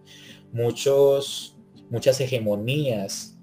[0.52, 1.58] muchos,
[1.90, 3.38] muchas hegemonías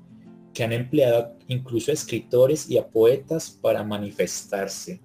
[0.53, 5.01] que han empleado incluso a escritores y a poetas para manifestarse.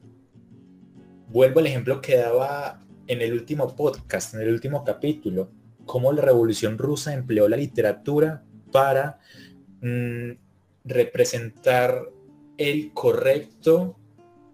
[1.27, 5.51] Vuelvo al ejemplo que daba en el último podcast, en el último capítulo,
[5.85, 9.19] cómo la Revolución Rusa empleó la literatura para
[9.81, 10.31] mm,
[10.85, 12.03] representar
[12.59, 13.95] el correcto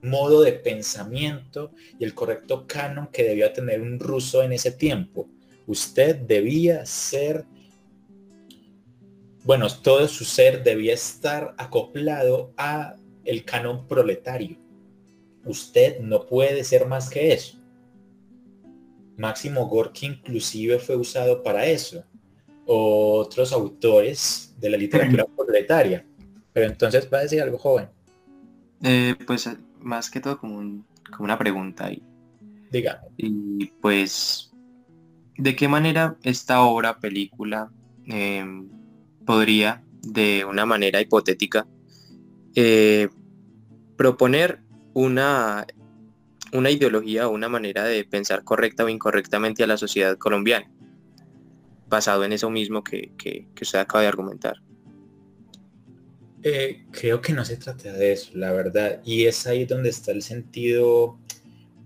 [0.03, 5.27] modo de pensamiento y el correcto canon que debía tener un ruso en ese tiempo.
[5.65, 7.45] Usted debía ser,
[9.43, 14.57] bueno, todo su ser debía estar acoplado a el canon proletario.
[15.43, 17.57] Usted no puede ser más que eso.
[19.17, 22.03] Máximo Gorky inclusive fue usado para eso.
[22.67, 26.05] Otros autores de la literatura proletaria.
[26.53, 27.94] Pero entonces va a decir algo joven.
[28.87, 29.49] Eh, pues
[29.81, 32.03] más que todo como, como una pregunta ahí.
[32.69, 33.01] Diga.
[33.17, 34.51] Y pues,
[35.37, 37.71] ¿de qué manera esta obra, película,
[38.05, 38.69] em,
[39.25, 41.65] podría, de una manera hipotética,
[42.53, 43.09] eh,
[43.97, 44.61] proponer
[44.93, 45.65] una,
[46.53, 50.69] una ideología o una manera de pensar correcta o incorrectamente a la sociedad colombiana,
[51.87, 54.57] basado en eso mismo que, que usted acaba de argumentar?
[56.47, 59.01] Eh, creo que no se trata de eso, la verdad.
[59.03, 61.17] Y es ahí donde está el sentido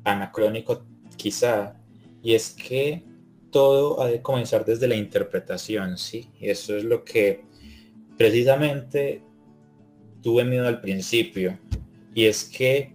[0.04, 0.86] anacrónico,
[1.16, 1.78] quizá.
[2.22, 3.06] Y es que
[3.52, 6.28] todo ha de comenzar desde la interpretación, ¿sí?
[6.42, 7.46] Y eso es lo que
[8.18, 9.22] precisamente
[10.22, 11.58] tuve miedo al principio.
[12.14, 12.92] Y es que,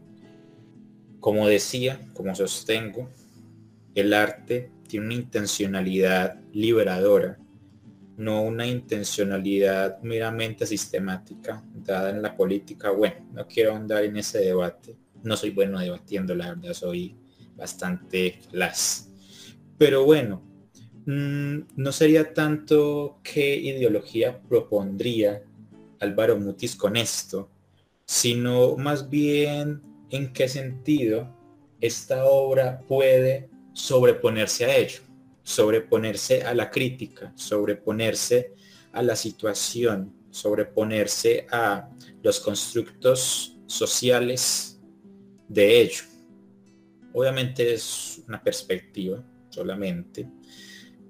[1.18, 3.08] como decía, como sostengo,
[3.94, 7.38] el arte tiene una intencionalidad liberadora
[8.16, 12.90] no una intencionalidad meramente sistemática dada en la política.
[12.90, 14.96] Bueno, no quiero andar en ese debate.
[15.22, 17.16] No soy bueno debatiendo, la verdad, soy
[17.56, 19.10] bastante las.
[19.78, 20.42] Pero bueno,
[21.06, 25.42] mm, no sería tanto qué ideología propondría
[26.00, 27.50] Álvaro Mutis con esto,
[28.04, 31.34] sino más bien en qué sentido
[31.80, 35.00] esta obra puede sobreponerse a ello
[35.44, 38.54] sobreponerse a la crítica, sobreponerse
[38.92, 41.88] a la situación, sobreponerse a
[42.22, 44.80] los constructos sociales
[45.48, 46.02] de ello.
[47.12, 50.28] Obviamente es una perspectiva solamente,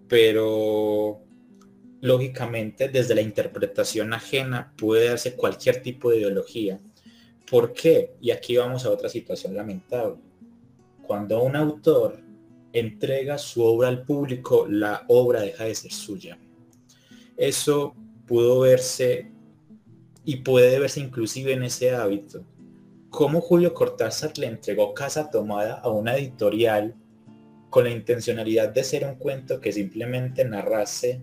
[0.09, 1.23] pero
[2.01, 6.81] lógicamente desde la interpretación ajena puede darse cualquier tipo de ideología.
[7.49, 8.17] ¿Por qué?
[8.21, 10.17] Y aquí vamos a otra situación lamentable.
[11.07, 12.19] Cuando un autor
[12.75, 16.39] entrega su obra al público, la obra deja de ser suya.
[17.37, 17.95] Eso
[18.27, 19.31] pudo verse
[20.25, 22.45] y puede verse inclusive en ese hábito.
[23.11, 26.97] Cómo Julio Cortázar le entregó Casa Tomada a una editorial
[27.71, 31.23] con la intencionalidad de ser un cuento que simplemente narrase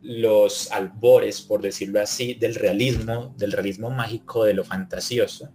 [0.00, 5.50] los albores, por decirlo así, del realismo, del realismo mágico, de lo fantasioso,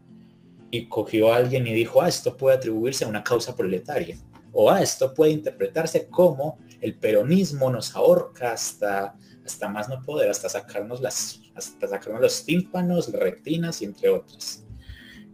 [0.69, 4.17] y cogió a alguien y dijo, ah, esto puede atribuirse a una causa proletaria
[4.53, 10.29] o ah, esto puede interpretarse como el peronismo nos ahorca hasta, hasta más no poder,
[10.29, 14.65] hasta sacarnos, las, hasta sacarnos los tímpanos, las retinas y entre otras.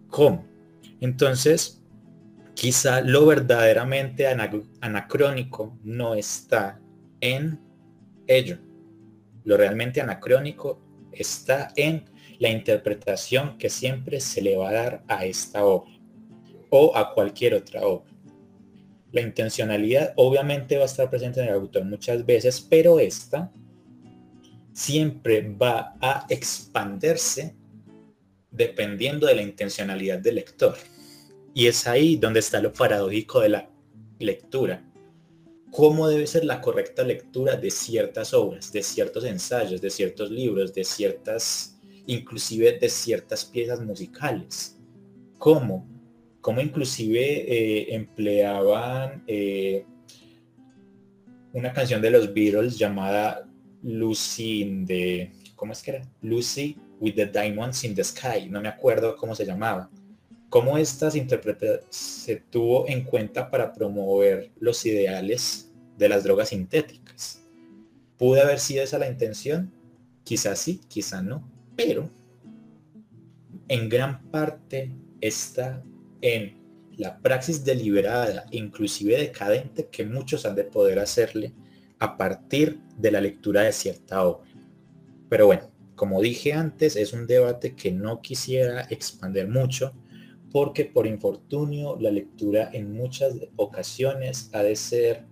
[0.09, 0.45] ¿Cómo?
[1.01, 1.81] Entonces,
[2.53, 6.79] quizá lo verdaderamente anacrónico no está
[7.19, 7.59] en
[8.27, 8.57] ello.
[9.43, 12.05] Lo realmente anacrónico está en
[12.39, 15.91] la interpretación que siempre se le va a dar a esta obra
[16.69, 18.08] o a cualquier otra obra.
[19.11, 23.51] La intencionalidad obviamente va a estar presente en el autor muchas veces, pero esta
[24.73, 27.55] siempre va a expandirse
[28.51, 30.75] dependiendo de la intencionalidad del lector.
[31.53, 33.69] Y es ahí donde está lo paradójico de la
[34.19, 34.85] lectura.
[35.71, 40.73] ¿Cómo debe ser la correcta lectura de ciertas obras, de ciertos ensayos, de ciertos libros,
[40.73, 44.77] de ciertas, inclusive de ciertas piezas musicales?
[45.37, 45.87] ¿Cómo?
[46.49, 49.85] Como inclusive eh, empleaban eh,
[51.53, 53.47] una canción de los Beatles llamada
[53.83, 56.11] Lucy in the, ¿cómo es que era?
[56.23, 59.91] Lucy with the Diamonds in the Sky, no me acuerdo cómo se llamaba.
[60.49, 67.43] Cómo estas interpretaciones se tuvo en cuenta para promover los ideales de las drogas sintéticas.
[68.17, 69.71] ¿Pudo haber sido esa la intención?
[70.23, 72.09] Quizás sí, quizás no, pero
[73.67, 74.91] en gran parte
[75.21, 75.83] esta
[76.21, 76.57] en
[76.97, 81.53] la praxis deliberada, inclusive decadente, que muchos han de poder hacerle
[81.99, 84.49] a partir de la lectura de cierta obra.
[85.29, 89.93] Pero bueno, como dije antes, es un debate que no quisiera expandir mucho,
[90.51, 95.25] porque por infortunio la lectura en muchas ocasiones ha de ser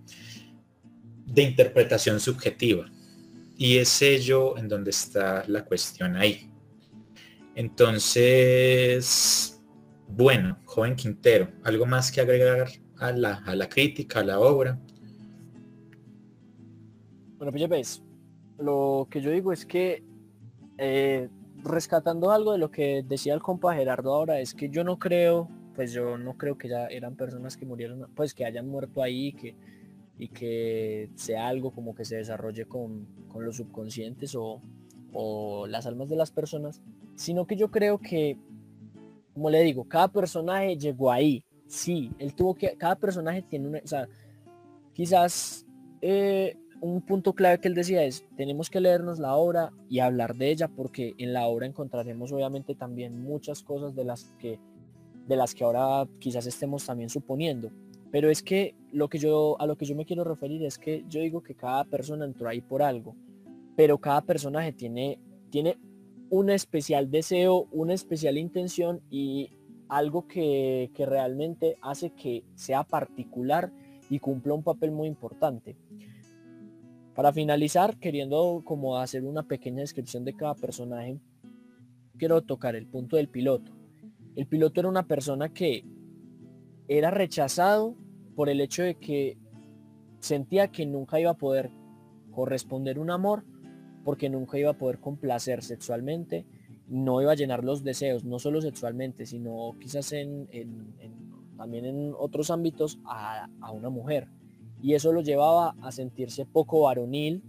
[1.25, 2.85] de interpretación subjetiva.
[3.57, 6.51] Y es ello en donde está la cuestión ahí.
[7.55, 9.56] Entonces,
[10.07, 12.67] bueno, joven Quintero, ¿algo más que agregar
[12.99, 14.79] a la, a la crítica, a la obra.
[17.37, 18.03] Bueno, pues ya
[18.63, 20.03] lo que yo digo es que
[20.77, 21.29] eh,
[21.63, 25.47] rescatando algo de lo que decía el compa Gerardo ahora, es que yo no creo,
[25.75, 29.33] pues yo no creo que ya eran personas que murieron, pues que hayan muerto ahí,
[29.33, 29.55] que,
[30.17, 34.61] y que sea algo como que se desarrolle con, con los subconscientes o,
[35.13, 36.81] o las almas de las personas,
[37.15, 38.37] sino que yo creo que,
[39.37, 43.77] como le digo, cada personaje llegó ahí, sí, él tuvo que, cada personaje tiene una,
[43.83, 44.09] o sea,
[44.93, 45.63] quizás
[46.01, 50.35] eh, un punto clave que él decía es, tenemos que leernos la obra y hablar
[50.35, 54.59] de ella porque en la obra encontraremos obviamente también muchas cosas de las que,
[55.27, 57.69] de las que ahora quizás estemos también suponiendo.
[58.09, 61.05] Pero es que lo que yo, a lo que yo me quiero referir es que
[61.09, 63.15] yo digo que cada persona entró ahí por algo,
[63.75, 65.19] pero cada personaje tiene,
[65.51, 65.77] tiene
[66.29, 69.49] un especial deseo, una especial intención y
[69.89, 73.71] algo que, que realmente hace que sea particular
[74.09, 75.77] y cumpla un papel muy importante.
[77.15, 81.19] Para finalizar, queriendo como hacer una pequeña descripción de cada personaje,
[82.17, 83.71] quiero tocar el punto del piloto.
[84.35, 85.83] El piloto era una persona que
[86.87, 87.95] era rechazado
[88.35, 89.37] por el hecho de que
[90.19, 91.71] sentía que nunca iba a poder
[92.31, 93.43] corresponder un amor
[94.07, 96.45] porque nunca iba a poder complacer sexualmente,
[96.87, 100.13] no iba a llenar los deseos, no solo sexualmente, sino quizás
[101.57, 104.29] también en otros ámbitos a, a una mujer
[104.81, 107.43] y eso lo llevaba a sentirse poco varonil,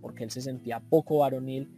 [0.00, 1.68] porque él se sentía poco varonil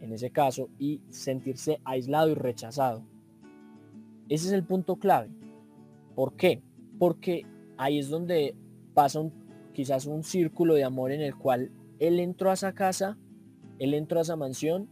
[0.00, 3.04] en ese caso, y sentirse aislado y rechazado.
[4.28, 5.30] Ese es el punto clave.
[6.16, 6.60] ¿Por qué?
[6.98, 7.46] Porque
[7.76, 8.56] ahí es donde
[8.94, 9.32] pasa un,
[9.74, 13.16] quizás un círculo de amor en el cual él entró a esa casa,
[13.80, 14.88] él entró a esa mansión,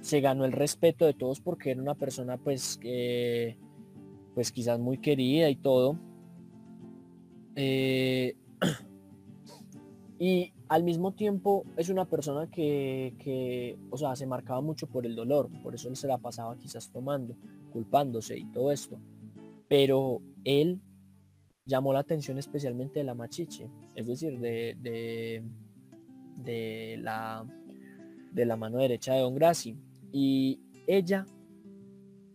[0.00, 2.78] se ganó el respeto de todos porque era una persona pues
[4.34, 5.98] pues quizás muy querida y todo.
[7.56, 8.36] Eh,
[10.18, 15.16] y al mismo tiempo es una persona que, o sea, se marcaba mucho por el
[15.16, 17.34] dolor, por eso él se la pasaba quizás tomando,
[17.72, 19.00] culpándose y todo esto.
[19.66, 20.80] Pero él
[21.64, 25.42] llamó la atención especialmente de la machiche, es decir, de, de,
[26.36, 27.44] de, la,
[28.38, 29.76] de la mano derecha de Don Graci.
[30.12, 31.26] Y ella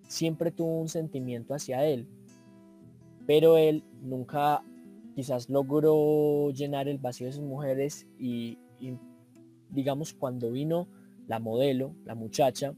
[0.08, 2.08] siempre tuvo un sentimiento hacia él,
[3.26, 4.64] pero él nunca
[5.16, 8.58] quizás logró llenar el vacío de sus mujeres y,
[9.70, 10.88] digamos cuando vino
[11.28, 12.76] la modelo, la muchacha,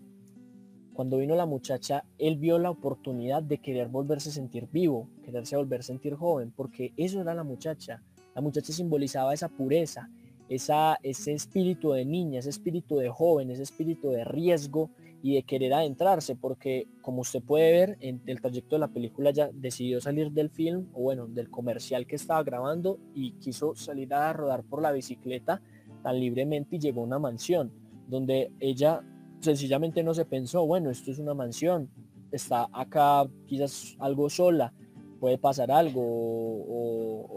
[0.93, 5.57] cuando vino la muchacha, él vio la oportunidad de querer volverse a sentir vivo, quererse
[5.57, 8.01] volver a sentir joven, porque eso era la muchacha.
[8.34, 10.09] La muchacha simbolizaba esa pureza,
[10.49, 14.91] esa, ese espíritu de niña, ese espíritu de joven, ese espíritu de riesgo
[15.21, 19.31] y de querer adentrarse, porque como usted puede ver en el trayecto de la película
[19.31, 24.13] ya decidió salir del film, o bueno, del comercial que estaba grabando y quiso salir
[24.13, 25.61] a rodar por la bicicleta
[26.03, 27.71] tan libremente y llegó a una mansión,
[28.07, 29.01] donde ella
[29.39, 31.89] sencillamente no se pensó, bueno, esto es una mansión,
[32.31, 34.73] está acá quizás algo sola,
[35.19, 37.27] puede pasar algo o,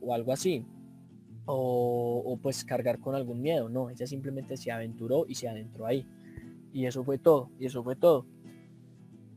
[0.00, 0.64] o algo así.
[1.46, 3.68] O, pues cargar con algún miedo.
[3.68, 6.06] No, ella simplemente se aventuró y se adentró ahí.
[6.72, 8.26] Y eso fue todo, y eso fue todo.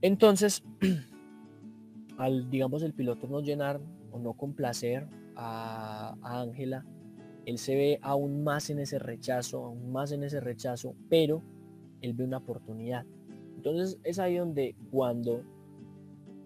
[0.02, 0.64] Entonces,
[2.18, 3.80] al, digamos, el piloto no llenar
[4.12, 6.86] o no complacer a Ángela,
[7.46, 11.42] él se ve aún más en ese rechazo, aún más en ese rechazo, pero
[12.02, 13.06] él ve una oportunidad.
[13.56, 15.44] Entonces es ahí donde cuando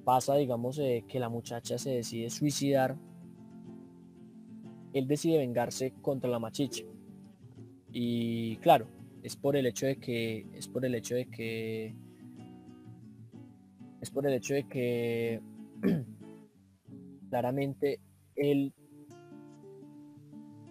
[0.03, 2.97] pasa, digamos, eh, que la muchacha se decide suicidar,
[4.93, 6.83] él decide vengarse contra la machicha.
[7.91, 8.87] Y claro,
[9.23, 11.95] es por el hecho de que es por el hecho de que
[14.01, 15.41] es por el hecho de que
[17.29, 17.99] claramente
[18.35, 18.73] él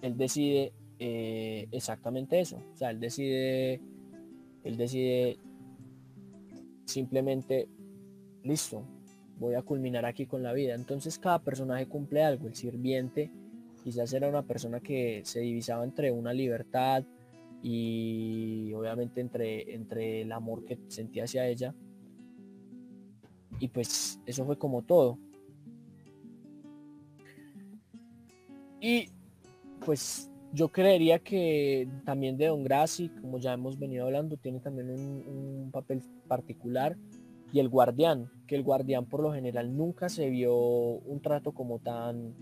[0.03, 3.81] él decide eh, exactamente eso o sea él decide
[4.65, 5.39] él decide
[6.85, 7.69] simplemente
[8.45, 8.85] listo
[9.39, 13.31] voy a culminar aquí con la vida entonces cada personaje cumple algo el sirviente
[13.83, 17.05] quizás era una persona que se divisaba entre una libertad
[17.63, 21.75] y obviamente entre, entre el amor que sentía hacia ella.
[23.59, 25.19] Y pues eso fue como todo.
[28.81, 29.09] Y
[29.87, 34.91] pues yo creería que también de Don Graci, como ya hemos venido hablando, tiene también
[34.91, 36.97] un, papel particular.
[37.53, 41.79] Y el guardián, que el guardián por lo general nunca se vio un trato como
[41.79, 42.35] tan...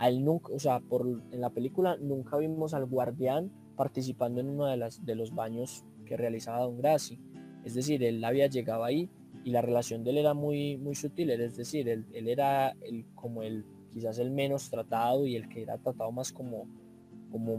[0.00, 6.60] En la película nunca vimos al guardián participando en uno de, los baños que realizaba
[6.60, 7.18] Don Graci.
[7.64, 9.10] Es decir, él había llegado ahí
[9.44, 12.76] y la relación de él era muy, sutil, es decir, él, era
[13.14, 16.66] como el, quizás el menos tratado y el que era tratado más como,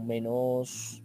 [0.00, 1.02] menos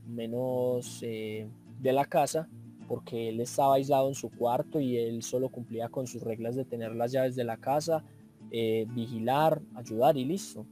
[1.01, 1.47] eh,
[1.81, 2.49] de la casa,
[2.87, 6.65] porque él estaba aislado en su cuarto y él solo cumplía con sus reglas de
[6.65, 8.03] tener las llaves de la casa,
[8.51, 10.65] eh, vigilar, ayudar y listo.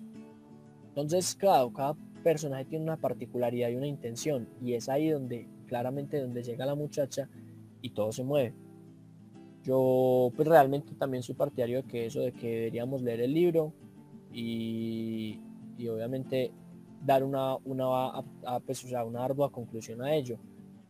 [0.93, 6.21] Entonces, claro, cada personaje tiene una particularidad y una intención y es ahí donde claramente
[6.21, 7.27] donde llega la muchacha
[7.81, 8.53] y todo se mueve.
[9.63, 13.73] Yo pues realmente también soy partidario de que eso de que deberíamos leer el libro
[14.31, 15.39] y,
[15.89, 16.51] obviamente
[17.03, 18.23] dar una, una,
[18.63, 20.37] pues, una ardua conclusión a ello.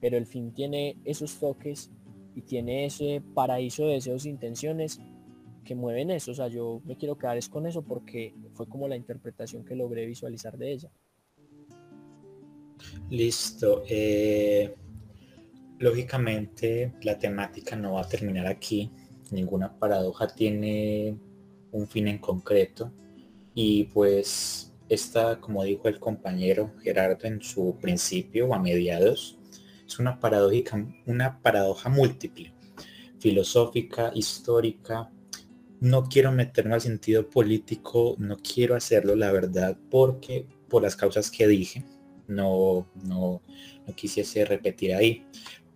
[0.01, 1.91] Pero el fin tiene esos toques
[2.35, 4.99] y tiene ese paraíso de deseos e intenciones
[5.63, 6.31] que mueven eso.
[6.31, 9.75] O sea, yo me quiero quedar es con eso porque fue como la interpretación que
[9.75, 10.91] logré visualizar de ella.
[13.09, 13.83] Listo.
[13.87, 14.75] Eh,
[15.79, 18.91] lógicamente la temática no va a terminar aquí.
[19.31, 21.17] Ninguna paradoja tiene
[21.71, 22.91] un fin en concreto.
[23.53, 29.37] Y pues esta, como dijo el compañero Gerardo en su principio o a mediados,
[29.85, 32.53] es una paradójica, una paradoja múltiple,
[33.19, 35.11] filosófica, histórica.
[35.83, 41.29] No quiero meterme al sentido político, no quiero hacerlo, la verdad, porque por las causas
[41.29, 41.83] que dije,
[42.25, 43.41] no, no,
[43.85, 45.25] no quisiese repetir ahí.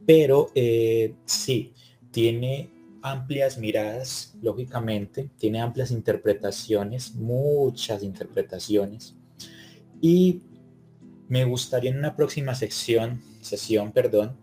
[0.05, 1.73] Pero eh, sí,
[2.09, 2.69] tiene
[3.01, 9.13] amplias miradas, lógicamente, tiene amplias interpretaciones, muchas interpretaciones.
[9.99, 10.41] Y
[11.27, 14.37] me gustaría en una próxima sección, sesión, perdón,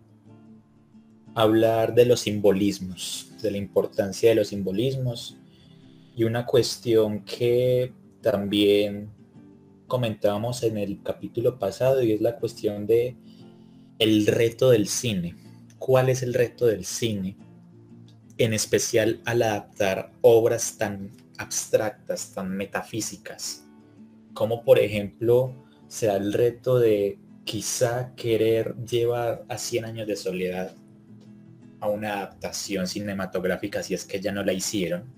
[1.34, 5.38] hablar de los simbolismos, de la importancia de los simbolismos
[6.16, 9.10] y una cuestión que también
[9.86, 13.16] comentábamos en el capítulo pasado y es la cuestión de
[13.98, 15.36] el reto del cine.
[15.78, 17.36] ¿Cuál es el reto del cine?
[18.38, 23.64] En especial al adaptar obras tan abstractas, tan metafísicas,
[24.32, 25.54] como por ejemplo
[25.88, 30.74] sea el reto de quizá querer llevar a 100 años de soledad
[31.80, 35.13] a una adaptación cinematográfica si es que ya no la hicieron.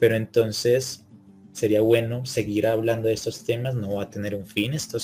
[0.00, 1.04] Pero entonces
[1.52, 4.98] sería bueno seguir hablando de estos temas, no va a tener un fin, esto,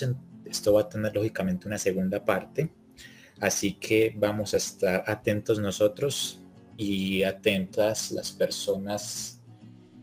[0.44, 2.70] esto va a tener lógicamente una segunda parte,
[3.40, 6.40] así que vamos a estar atentos nosotros
[6.76, 9.40] y atentas las personas,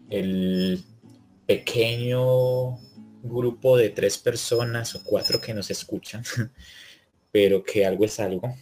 [0.09, 0.83] el
[1.45, 2.77] pequeño
[3.23, 6.23] grupo de tres personas o cuatro que nos escuchan,
[7.31, 8.55] pero que algo es algo.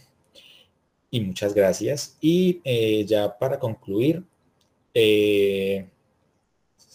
[1.09, 2.17] Y muchas gracias.
[2.21, 4.23] Y eh, ya para concluir,
[4.93, 5.89] eh,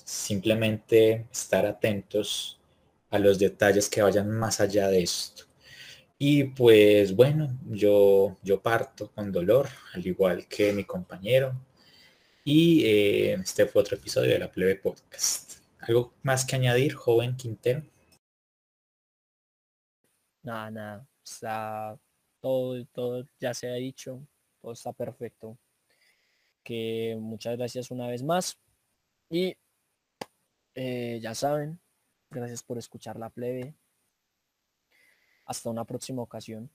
[0.06, 2.60] simplemente estar atentos
[3.10, 5.44] a los detalles que vayan más allá de esto.
[6.18, 11.52] Y pues bueno, yo, yo parto con dolor, al igual que mi compañero.
[12.44, 15.60] Y eh, este fue otro episodio de la Plebe Podcast.
[15.80, 17.82] ¿Algo más que añadir, joven Quintero?
[20.42, 21.08] Nada, nada.
[21.24, 21.98] Está
[22.40, 24.24] todo, todo ya se ha dicho,
[24.62, 25.58] todo está perfecto.
[26.62, 28.56] Que muchas gracias una vez más.
[29.28, 29.56] Y
[30.76, 31.80] eh, ya saben,
[32.30, 33.74] gracias por escuchar la plebe.
[35.46, 36.70] Hasta una próxima ocasión.